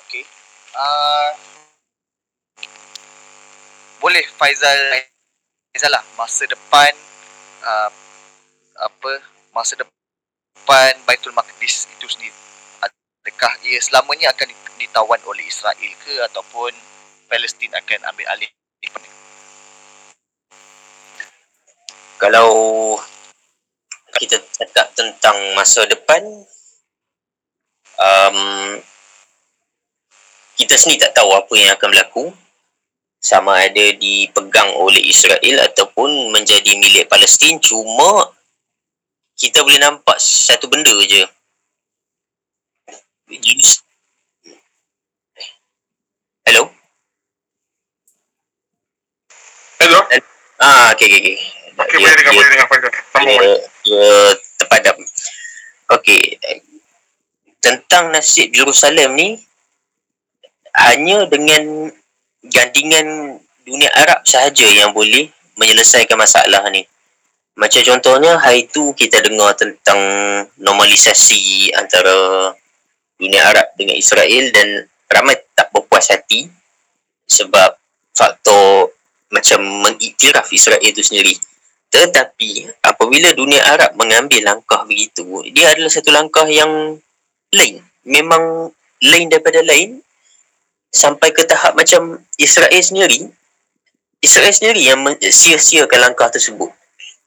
Okey. 0.00 0.24
Uh, 0.72 1.28
boleh 4.00 4.24
Faizal 4.36 4.76
Faizal 5.72 5.92
lah 5.92 6.04
masa 6.16 6.44
depan 6.48 6.92
uh, 7.64 7.88
apa 8.78 9.12
masa 9.52 9.76
depan 9.76 10.92
Baitul 11.04 11.34
Maqdis 11.36 11.90
itu 11.98 12.06
sendiri. 12.08 12.34
Adakah 12.80 13.52
ia 13.66 13.78
selamanya 13.82 14.32
akan 14.32 14.48
ditawan 14.78 15.20
oleh 15.28 15.44
Israel 15.46 15.92
ke 16.02 16.14
ataupun 16.32 16.72
Palestin 17.28 17.70
akan 17.74 18.00
ambil 18.12 18.26
alih? 18.32 18.50
Kalau 22.22 22.50
kita 24.22 24.38
cakap 24.54 24.94
tentang 24.94 25.34
masa 25.58 25.82
depan 25.90 26.22
um, 27.98 28.78
kita 30.54 30.78
sendiri 30.78 31.02
tak 31.02 31.18
tahu 31.18 31.34
apa 31.34 31.54
yang 31.58 31.74
akan 31.74 31.88
berlaku. 31.90 32.24
Sama 33.22 33.54
ada 33.54 33.86
dipegang 33.98 34.74
oleh 34.82 34.98
Israel 35.06 35.62
ataupun 35.70 36.34
menjadi 36.34 36.74
milik 36.74 37.06
Palestin. 37.06 37.62
Cuma 37.62 38.30
kita 39.42 39.66
boleh 39.66 39.82
nampak 39.82 40.22
satu 40.22 40.70
benda 40.70 40.94
je 41.02 41.26
Hello? 46.46 46.68
Hello? 49.82 49.98
Ah, 50.60 50.92
okay, 50.94 51.08
okay, 51.08 51.20
okay. 51.22 51.36
Okey, 51.72 51.96
boleh 51.96 52.14
dengar, 52.20 52.32
boleh 52.36 52.50
dengar. 52.52 52.68
Sambung 53.08 53.40
dia, 53.40 53.56
dia 53.88 54.10
terpadam. 54.60 54.96
Okey. 55.96 56.36
Tentang 57.62 58.12
nasib 58.12 58.52
Jerusalem 58.52 59.16
ni 59.16 59.40
hanya 60.76 61.24
dengan 61.26 61.88
gandingan 62.44 63.38
dunia 63.64 63.88
Arab 63.96 64.22
sahaja 64.28 64.68
yang 64.68 64.92
boleh 64.92 65.32
menyelesaikan 65.56 66.20
masalah 66.20 66.68
ni. 66.68 66.84
Macam 67.52 67.82
contohnya 67.84 68.40
hari 68.40 68.64
tu 68.72 68.96
kita 68.96 69.20
dengar 69.20 69.52
tentang 69.52 70.00
normalisasi 70.56 71.70
antara 71.76 72.48
dunia 73.20 73.44
Arab 73.44 73.76
dengan 73.76 73.94
Israel 73.96 74.48
dan 74.50 74.88
ramai 75.12 75.36
tak 75.52 75.68
berpuas 75.68 76.08
hati 76.08 76.48
sebab 77.28 77.76
faktor 78.16 78.96
macam 79.28 79.60
mengiktiraf 79.84 80.48
Israel 80.52 80.80
itu 80.80 81.04
sendiri. 81.04 81.36
Tetapi 81.92 82.82
apabila 82.88 83.36
dunia 83.36 83.60
Arab 83.68 84.00
mengambil 84.00 84.40
langkah 84.48 84.88
begitu, 84.88 85.44
dia 85.52 85.76
adalah 85.76 85.92
satu 85.92 86.08
langkah 86.08 86.48
yang 86.48 86.96
lain. 87.52 87.84
Memang 88.08 88.72
lain 89.04 89.28
daripada 89.28 89.60
lain 89.60 90.00
sampai 90.88 91.36
ke 91.36 91.44
tahap 91.44 91.76
macam 91.76 92.16
Israel 92.40 92.80
sendiri 92.80 93.28
Israel 94.22 94.54
sendiri 94.54 94.86
yang 94.86 95.02
sia-siakan 95.18 95.98
langkah 95.98 96.30
tersebut. 96.30 96.70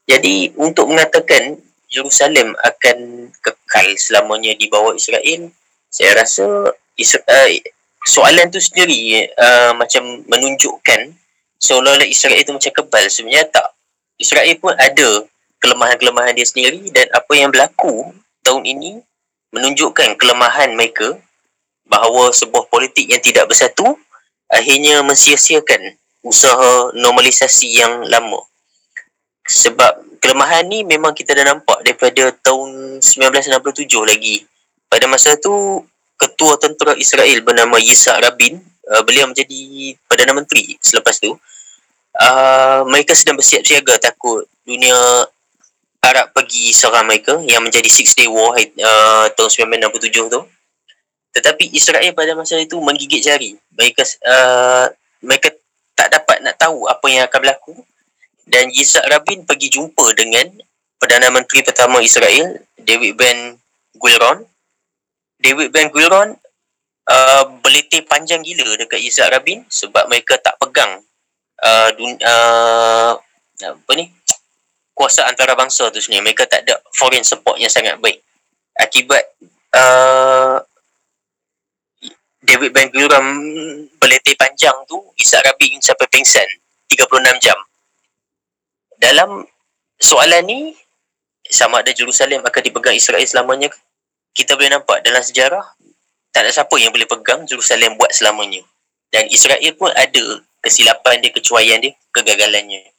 Jadi 0.06 0.54
untuk 0.54 0.86
mengatakan 0.90 1.58
Jerusalem 1.90 2.54
akan 2.62 3.28
kekal 3.42 3.86
selamanya 3.98 4.54
di 4.54 4.70
bawah 4.70 4.94
Israel, 4.94 5.50
saya 5.90 6.10
rasa 6.18 6.46
uh, 6.70 7.48
soalan 8.06 8.46
tu 8.50 8.62
sendiri 8.62 9.26
uh, 9.34 9.74
macam 9.74 10.22
menunjukkan 10.30 11.10
seolah-olah 11.58 12.06
Israel 12.06 12.38
itu 12.38 12.54
macam 12.54 12.72
kebal. 12.72 13.04
Sebenarnya 13.10 13.50
tak. 13.50 13.74
Israel 14.16 14.54
pun 14.62 14.72
ada 14.78 15.26
kelemahan-kelemahan 15.60 16.38
dia 16.38 16.46
sendiri 16.46 16.88
dan 16.94 17.10
apa 17.12 17.32
yang 17.36 17.50
berlaku 17.50 18.14
tahun 18.46 18.62
ini 18.64 19.02
menunjukkan 19.52 20.16
kelemahan 20.16 20.72
mereka 20.72 21.18
bahawa 21.86 22.30
sebuah 22.30 22.70
politik 22.70 23.10
yang 23.10 23.22
tidak 23.22 23.46
bersatu 23.50 23.98
akhirnya 24.50 25.02
mensia-siakan 25.02 25.98
usaha 26.22 26.90
normalisasi 26.94 27.78
yang 27.78 28.02
lama. 28.06 28.42
Sebab 29.46 30.18
kelemahan 30.18 30.66
ni 30.66 30.82
memang 30.82 31.14
kita 31.14 31.38
dah 31.38 31.54
nampak 31.54 31.78
daripada 31.86 32.34
tahun 32.42 32.98
1967 32.98 33.86
lagi. 34.02 34.42
Pada 34.90 35.06
masa 35.06 35.38
tu 35.38 35.82
ketua 36.18 36.58
tentera 36.58 36.98
Israel 36.98 37.38
bernama 37.46 37.78
Yitzhak 37.78 38.18
Rabin, 38.18 38.58
uh, 38.90 39.02
beliau 39.06 39.30
menjadi 39.30 39.94
Perdana 40.10 40.34
Menteri 40.34 40.74
selepas 40.82 41.18
tu. 41.22 41.36
Uh, 42.16 42.80
mereka 42.88 43.12
sedang 43.12 43.36
bersiap 43.36 43.60
siaga 43.60 44.00
takut 44.00 44.48
dunia 44.64 44.96
Arab 46.00 46.32
pergi 46.32 46.72
serang 46.72 47.04
mereka 47.04 47.36
yang 47.44 47.60
menjadi 47.60 47.92
Six 47.92 48.16
Day 48.16 48.24
War 48.24 48.56
uh, 48.56 49.26
tahun 49.36 49.50
1967 49.68 50.32
tu. 50.32 50.40
Tetapi 51.36 51.76
Israel 51.76 52.16
pada 52.16 52.32
masa 52.32 52.56
itu 52.56 52.80
menggigit 52.80 53.20
jari. 53.20 53.52
Mereka 53.76 54.02
uh, 54.24 54.88
mereka 55.20 55.52
tak 55.92 56.08
dapat 56.08 56.40
nak 56.40 56.56
tahu 56.56 56.88
apa 56.88 57.06
yang 57.12 57.28
akan 57.28 57.38
berlaku 57.44 57.74
dan 58.46 58.70
Yitzhak 58.70 59.10
Rabin 59.10 59.42
pergi 59.42 59.68
jumpa 59.74 60.14
dengan 60.14 60.46
Perdana 60.96 61.28
Menteri 61.28 61.60
pertama 61.66 62.00
Israel, 62.00 62.62
David 62.78 63.18
Ben 63.18 63.58
Gurion. 63.98 64.46
David 65.36 65.74
Ben 65.74 65.90
Gurion 65.92 66.32
uh, 67.10 67.44
berletih 67.60 68.06
panjang 68.06 68.40
gila 68.40 68.78
dekat 68.78 69.02
Yitzhak 69.02 69.28
Rabin 69.34 69.66
sebab 69.66 70.06
mereka 70.08 70.38
tak 70.40 70.56
pegang 70.62 71.02
uh, 71.60 71.88
dun, 71.98 72.16
uh, 72.22 73.12
apa 73.60 73.92
ni? 73.98 74.14
Kuasa 74.96 75.28
antarabangsa 75.28 75.92
tu 75.92 76.00
sebenarnya 76.00 76.24
mereka 76.24 76.48
tak 76.48 76.64
ada 76.64 76.80
foreign 76.96 77.26
support 77.26 77.60
yang 77.60 77.68
sangat 77.68 78.00
baik. 78.00 78.22
Akibat 78.78 79.36
uh, 79.76 80.62
David 82.40 82.70
Ben 82.72 82.88
Gurion 82.94 83.26
berletih 83.98 84.38
panjang 84.38 84.86
tu 84.86 85.02
Ishak 85.18 85.42
Rabin 85.44 85.82
sampai 85.82 86.08
pingsan. 86.08 86.46
36 86.86 87.42
jam 87.42 87.58
dalam 89.06 89.46
soalan 90.02 90.42
ni 90.50 90.74
sama 91.46 91.78
ada 91.78 91.94
Jerusalem 91.94 92.42
akan 92.42 92.62
dipegang 92.66 92.98
Israel 92.98 93.22
selamanya 93.22 93.70
kita 94.34 94.58
boleh 94.58 94.74
nampak 94.74 95.06
dalam 95.06 95.22
sejarah 95.22 95.62
tak 96.34 96.42
ada 96.42 96.50
siapa 96.50 96.74
yang 96.82 96.90
boleh 96.90 97.06
pegang 97.06 97.46
Jerusalem 97.46 97.94
buat 97.94 98.10
selamanya 98.10 98.66
dan 99.14 99.30
Israel 99.30 99.70
pun 99.78 99.88
ada 99.94 100.42
kesilapan 100.66 101.22
dia, 101.22 101.30
kecuaian 101.30 101.78
dia, 101.78 101.94
kegagalannya. 102.10 102.90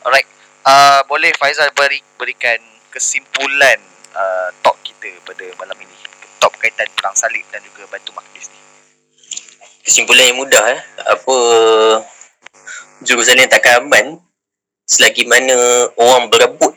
Alright. 0.00 0.28
Uh, 0.64 1.04
boleh 1.04 1.32
Faizal 1.36 1.68
beri, 1.76 2.00
berikan 2.16 2.56
kesimpulan 2.88 3.76
uh, 4.16 4.48
talk 4.64 4.80
kita 4.80 5.12
pada 5.28 5.44
malam 5.60 5.76
ini. 5.84 5.96
Talk 6.40 6.56
berkaitan 6.56 6.88
perang 6.96 7.12
salib 7.12 7.44
dan 7.52 7.60
juga 7.60 7.84
Baitul 7.92 8.16
Maqdis 8.16 8.48
ni. 8.48 8.60
Kesimpulan 9.84 10.32
yang 10.32 10.40
mudah 10.40 10.64
eh. 10.72 10.80
Apa 11.04 11.36
Jerusalem 13.00 13.48
takkan 13.48 13.84
aman 13.84 14.20
selagi 14.84 15.24
mana 15.24 15.88
orang 15.96 16.28
berebut 16.28 16.76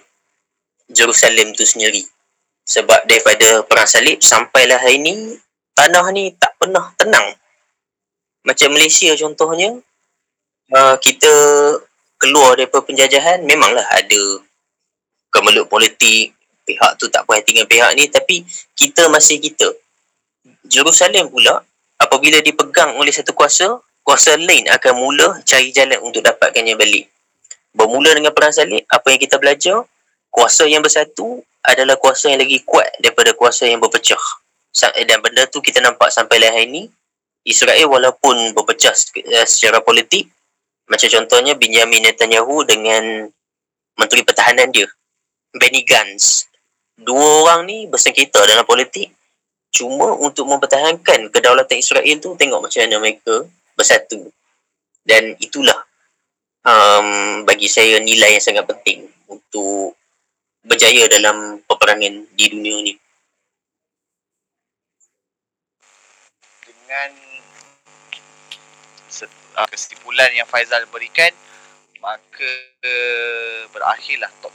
Jerusalem 0.88 1.52
tu 1.52 1.68
sendiri. 1.68 2.06
Sebab 2.64 3.04
daripada 3.10 3.66
perang 3.68 3.90
salib 3.90 4.24
sampailah 4.24 4.80
hari 4.80 5.04
ni 5.04 5.36
tanah 5.76 6.06
ni 6.16 6.32
tak 6.40 6.56
pernah 6.56 6.96
tenang. 6.96 7.36
Macam 8.48 8.72
Malaysia 8.72 9.12
contohnya, 9.20 9.76
uh, 10.72 10.96
kita 11.00 11.32
keluar 12.20 12.56
daripada 12.56 12.88
penjajahan, 12.88 13.44
memanglah 13.44 13.84
ada 13.92 14.22
kemelut 15.28 15.68
politik, 15.68 16.36
pihak 16.64 16.96
tu 16.96 17.12
tak 17.12 17.28
puas 17.28 17.44
hati 17.44 17.52
dengan 17.56 17.68
pihak 17.68 17.92
ni, 18.00 18.08
tapi 18.08 18.48
kita 18.76 19.12
masih 19.12 19.44
kita. 19.44 19.68
Jerusalem 20.68 21.28
pula, 21.28 21.64
apabila 22.00 22.40
dipegang 22.40 22.96
oleh 22.96 23.12
satu 23.12 23.36
kuasa, 23.36 23.80
kuasa 24.04 24.36
lain 24.36 24.68
akan 24.68 24.94
mula 25.00 25.40
cari 25.48 25.72
jalan 25.72 25.98
untuk 26.04 26.22
dapatkannya 26.22 26.76
balik. 26.76 27.08
Bermula 27.74 28.14
dengan 28.14 28.36
perang 28.36 28.54
salib, 28.54 28.86
apa 28.86 29.08
yang 29.10 29.18
kita 29.18 29.42
belajar, 29.42 29.82
kuasa 30.30 30.70
yang 30.70 30.86
bersatu 30.86 31.42
adalah 31.64 31.98
kuasa 31.98 32.30
yang 32.30 32.44
lagi 32.44 32.62
kuat 32.62 32.86
daripada 33.00 33.34
kuasa 33.34 33.66
yang 33.66 33.82
berpecah. 33.82 34.20
Dan 35.08 35.24
benda 35.24 35.48
tu 35.50 35.64
kita 35.64 35.80
nampak 35.82 36.12
sampai 36.14 36.38
lah 36.38 36.54
hari 36.54 36.70
ni, 36.70 36.84
Israel 37.48 37.90
walaupun 37.90 38.54
berpecah 38.54 38.94
eh, 39.18 39.48
secara 39.48 39.80
politik, 39.82 40.30
macam 40.86 41.08
contohnya 41.10 41.56
Benjamin 41.56 42.04
Netanyahu 42.04 42.68
dengan 42.68 43.32
Menteri 43.96 44.22
Pertahanan 44.22 44.70
dia, 44.70 44.86
Benny 45.56 45.82
Gantz. 45.88 46.46
Dua 46.94 47.42
orang 47.48 47.66
ni 47.66 47.90
bersengketa 47.90 48.46
dalam 48.46 48.68
politik 48.70 49.10
cuma 49.74 50.14
untuk 50.14 50.46
mempertahankan 50.46 51.34
kedaulatan 51.34 51.82
Israel 51.82 52.22
tu 52.22 52.38
tengok 52.38 52.62
macam 52.62 52.80
mana 52.86 53.02
mereka 53.02 53.50
bersatu. 53.76 54.30
Dan 55.04 55.36
itulah 55.40 55.78
um, 56.64 57.44
bagi 57.44 57.68
saya 57.68 58.00
nilai 58.00 58.40
yang 58.40 58.44
sangat 58.44 58.64
penting 58.70 59.08
untuk 59.28 60.00
berjaya 60.64 61.06
dalam 61.12 61.60
peperangan 61.68 62.24
di 62.34 62.46
dunia 62.48 62.78
ni. 62.84 62.94
dengan 66.94 67.12
uh, 69.58 69.68
kesimpulan 69.74 70.30
yang 70.38 70.46
Faizal 70.46 70.86
berikan 70.94 71.34
maka 71.98 72.52
uh, 72.86 73.66
berakhirlah 73.74 74.30
talk 74.46 74.54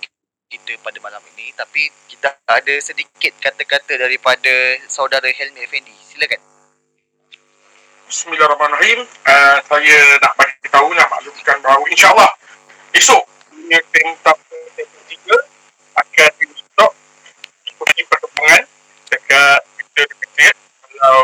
kita 0.48 0.78
pada 0.80 1.02
malam 1.02 1.20
ini 1.34 1.50
tapi 1.58 1.90
kita 2.06 2.30
ada 2.46 2.74
sedikit 2.78 3.34
kata-kata 3.42 3.98
daripada 3.98 4.78
saudara 4.86 5.26
Helmi 5.28 5.66
Effendi 5.66 5.92
silakan 6.06 6.38
Bismillahirrahmanirrahim. 8.08 9.04
Uh, 9.04 9.56
saya 9.68 9.96
nak 10.24 10.32
bagi 10.40 10.68
tahu 10.72 10.96
nak 10.96 11.12
maklumkan 11.12 11.60
bahawa 11.60 11.84
insyaAllah 11.92 12.32
esok 12.96 13.20
dunia 13.52 13.76
tentang 13.92 14.40
tiga 15.04 15.36
akan 15.92 16.30
di 16.40 16.48
stop 16.56 16.88
ikuti 17.68 18.00
perkembangan 18.08 18.64
dekat 19.12 19.60
Twitter 19.76 20.08
dekat 20.24 20.56
kalau 20.80 21.20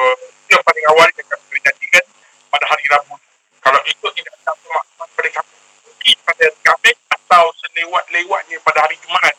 yang 0.52 0.60
paling 0.60 0.84
awal 0.92 1.08
yang 1.08 1.24
kami 1.24 1.44
berjanjikan 1.56 2.04
pada 2.52 2.64
hari 2.68 2.84
Rabu. 2.92 3.16
Kalau 3.64 3.80
esok 3.88 4.12
tidak 4.20 4.36
dapat 4.44 4.68
maklumat 4.68 5.08
pada 5.16 5.28
kami 5.40 5.56
mungkin 5.88 6.16
pada 6.20 6.46
Khamis 6.68 6.98
atau 7.16 7.44
selewat-lewatnya 7.64 8.56
pada 8.60 8.84
hari 8.84 9.00
Jumaat 9.00 9.32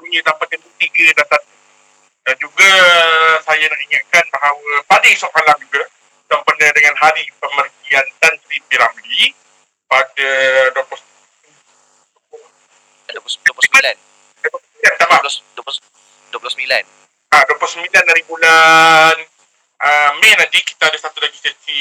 dunia 0.00 0.24
dapat 0.24 0.48
tempoh 0.48 0.72
tiga 0.80 1.12
dan 1.12 1.28
satu. 1.28 1.52
Dan 2.24 2.34
juga 2.40 2.72
saya 3.44 3.68
nak 3.68 3.80
ingatkan 3.84 4.24
bahawa 4.32 4.72
pada 4.88 5.06
esok 5.12 5.28
malam 5.36 5.60
juga 5.60 5.84
sempena 6.26 6.68
dengan 6.74 6.94
hari 6.98 7.24
pemergian 7.38 8.06
Tan 8.22 8.34
Sri 8.46 8.58
P. 8.66 8.70
Ramlee 8.74 9.30
pada 9.86 10.30
20 10.74 11.06
29 13.16 13.72
ya, 14.82 14.90
tak 14.98 15.08
maaf, 15.08 15.22
20, 15.22 15.62
29 16.34 16.86
ah, 17.32 17.44
29 17.46 17.90
dari 17.90 18.22
bulan 18.26 19.16
uh, 19.82 20.10
Mei 20.20 20.34
nanti 20.36 20.58
kita 20.62 20.88
ada 20.90 20.98
satu 20.98 21.18
lagi 21.22 21.38
sesi 21.38 21.80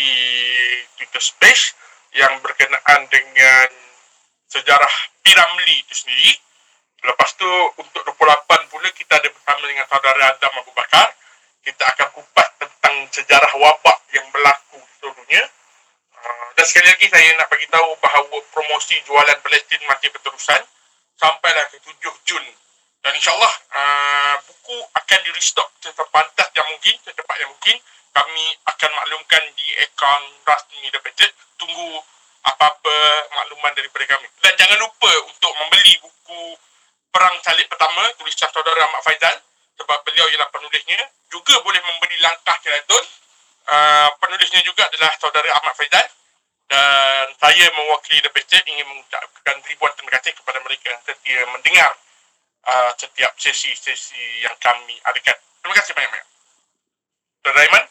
Twitter 0.97 1.21
Space 1.21 1.75
yang 2.15 2.39
berkenaan 2.39 3.07
dengan 3.11 3.67
sejarah 4.47 4.95
P. 5.19 5.35
Ramlee 5.35 5.83
itu 5.83 5.93
sendiri. 5.93 6.31
Lepas 7.03 7.35
tu 7.35 7.49
untuk 7.77 8.01
28 8.07 8.71
pula 8.71 8.87
kita 8.95 9.19
ada 9.19 9.27
bersama 9.27 9.63
dengan 9.67 9.85
saudara 9.91 10.31
Adam 10.31 10.53
Abu 10.63 10.71
Bakar. 10.71 11.11
Kita 11.59 11.83
akan 11.91 12.07
kupas 12.15 12.54
tentang 12.85 13.09
sejarah 13.09 13.53
wabak 13.57 13.97
yang 14.13 14.29
berlaku 14.29 14.77
di. 15.01 15.41
Uh, 16.13 16.47
dan 16.53 16.65
sekali 16.69 16.85
lagi 16.85 17.09
saya 17.09 17.33
nak 17.33 17.49
bagi 17.49 17.65
tahu 17.65 17.97
bahawa 17.97 18.37
promosi 18.53 18.93
jualan 19.09 19.41
Palestin 19.41 19.81
masih 19.89 20.13
berterusan 20.13 20.61
sampailah 21.17 21.65
ke 21.73 21.81
7 21.81 21.97
Jun. 22.29 22.45
Dan 23.01 23.11
insyaAllah 23.17 23.53
uh, 23.73 24.37
buku 24.45 24.77
akan 25.01 25.19
di 25.25 25.33
restock 25.33 25.65
secepat 25.81 26.29
yang 26.53 26.67
mungkin, 26.69 26.93
secepat 27.01 27.37
yang 27.41 27.49
mungkin. 27.49 27.77
Kami 28.13 28.45
akan 28.69 28.89
maklumkan 29.01 29.43
di 29.57 29.67
akaun 29.81 30.23
rasmi 30.45 30.85
The 30.93 31.01
Patriot. 31.01 31.33
Tunggu 31.57 31.89
apa-apa 32.45 32.97
makluman 33.33 33.73
daripada 33.73 34.05
kami. 34.13 34.29
Dan 34.45 34.53
jangan 34.61 34.77
lupa 34.77 35.09
untuk 35.25 35.51
membeli 35.57 35.97
buku 36.05 36.53
Perang 37.09 37.33
Salib 37.41 37.65
Pertama 37.65 38.13
tulisan 38.21 38.45
saudara 38.53 38.85
Ahmad 38.85 39.01
Faizal 39.01 39.41
sebab 39.79 39.99
beliau 40.07 40.27
ialah 40.31 40.49
penulisnya. 40.51 40.99
Juga 41.31 41.59
boleh 41.63 41.81
membeli 41.83 42.17
Langkah 42.23 42.57
Keraton. 42.63 43.05
Uh, 43.65 44.09
penulisnya 44.21 44.61
juga 44.61 44.85
adalah 44.85 45.09
saudara 45.17 45.49
Ahmad 45.57 45.73
Faizal 45.73 46.05
dan 46.69 47.25
saya 47.41 47.65
mewakili 47.73 48.21
The 48.21 48.29
Patriot 48.29 48.65
ingin 48.69 48.85
mengucapkan 48.85 49.57
ribuan 49.65 49.93
terima 49.97 50.11
kasih 50.17 50.37
kepada 50.37 50.61
mereka 50.61 50.85
yang 50.93 51.01
setia 51.01 51.41
mendengar 51.49 51.91
uh, 52.65 52.91
setiap 52.97 53.33
sesi-sesi 53.37 54.45
yang 54.45 54.53
kami 54.61 54.97
adakan. 55.05 55.37
Terima 55.61 55.75
kasih 55.81 55.93
banyak-banyak. 55.97 56.29
Saudara 57.41 57.61
Aiman? 57.65 57.85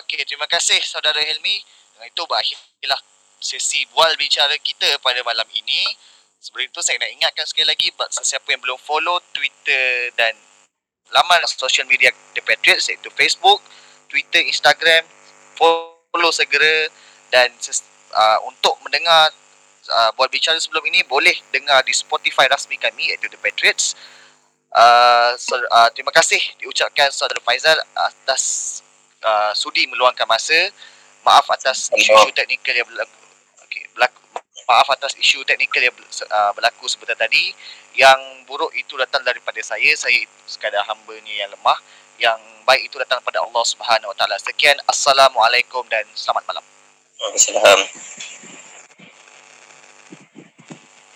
Okey, 0.00 0.20
terima 0.28 0.44
kasih 0.44 0.76
saudara 0.84 1.16
Helmi. 1.24 1.64
Dengan 1.96 2.12
itu 2.12 2.22
berakhirlah 2.28 3.00
sesi 3.40 3.88
bual 3.96 4.12
bicara 4.20 4.52
kita 4.60 5.00
pada 5.00 5.24
malam 5.24 5.48
ini. 5.56 5.96
Sebelum 6.40 6.72
itu 6.72 6.80
saya 6.80 6.96
nak 6.96 7.12
ingatkan 7.12 7.44
sekali 7.44 7.68
lagi 7.68 7.92
buat 8.00 8.08
sesiapa 8.08 8.48
yang 8.48 8.64
belum 8.64 8.80
follow 8.80 9.20
Twitter 9.36 10.08
dan 10.16 10.32
laman 11.12 11.44
social 11.44 11.84
media 11.84 12.08
The 12.32 12.40
Patriots 12.40 12.88
iaitu 12.88 13.12
Facebook, 13.12 13.60
Twitter, 14.08 14.40
Instagram, 14.48 15.04
follow 15.60 16.32
segera 16.32 16.88
dan 17.28 17.52
uh, 18.16 18.38
untuk 18.48 18.72
mendengar 18.80 19.28
uh, 19.92 20.10
bual 20.16 20.32
bicara 20.32 20.56
sebelum 20.56 20.80
ini 20.88 21.04
boleh 21.04 21.36
dengar 21.52 21.84
di 21.84 21.92
Spotify 21.92 22.48
rasmi 22.48 22.80
kami 22.80 23.12
iaitu 23.12 23.28
The 23.28 23.36
Patriots. 23.36 23.92
Uh, 24.72 25.36
so, 25.36 25.60
uh, 25.60 25.92
terima 25.92 26.14
kasih 26.14 26.40
diucapkan 26.62 27.12
saudara 27.12 27.42
Faizal 27.44 27.76
atas 27.92 28.80
uh, 29.20 29.52
sudi 29.52 29.84
meluangkan 29.92 30.24
masa. 30.24 30.72
Maaf 31.20 31.52
atas 31.52 31.92
isu-isu 31.92 32.32
teknikal 32.32 32.72
yang 32.72 32.88
berlaku. 32.88 33.20
Okey, 33.68 33.84
berlaku. 33.92 34.20
Maaf 34.70 34.86
atas 34.94 35.18
isu 35.18 35.42
teknikal 35.42 35.82
yang 35.82 35.96
uh, 35.98 36.54
berlaku 36.54 36.86
sebentar 36.86 37.18
tadi. 37.18 37.50
Yang 37.98 38.46
buruk 38.46 38.70
itu 38.78 38.94
datang 38.94 39.26
daripada 39.26 39.58
saya. 39.66 39.90
Saya 39.98 40.22
sekadar 40.46 40.86
hamba-Nya 40.86 41.42
yang 41.42 41.50
lemah. 41.50 41.78
Yang 42.22 42.38
baik 42.62 42.86
itu 42.86 42.94
datang 43.02 43.18
daripada 43.18 43.42
Allah 43.42 43.64
Subhanahu 43.66 44.14
Wa 44.14 44.16
Taala. 44.22 44.38
Sekian. 44.38 44.78
Assalamualaikum 44.86 45.82
dan 45.90 46.06
selamat 46.14 46.46
malam. 46.46 46.62
Waalaikumsalam. 47.18 48.58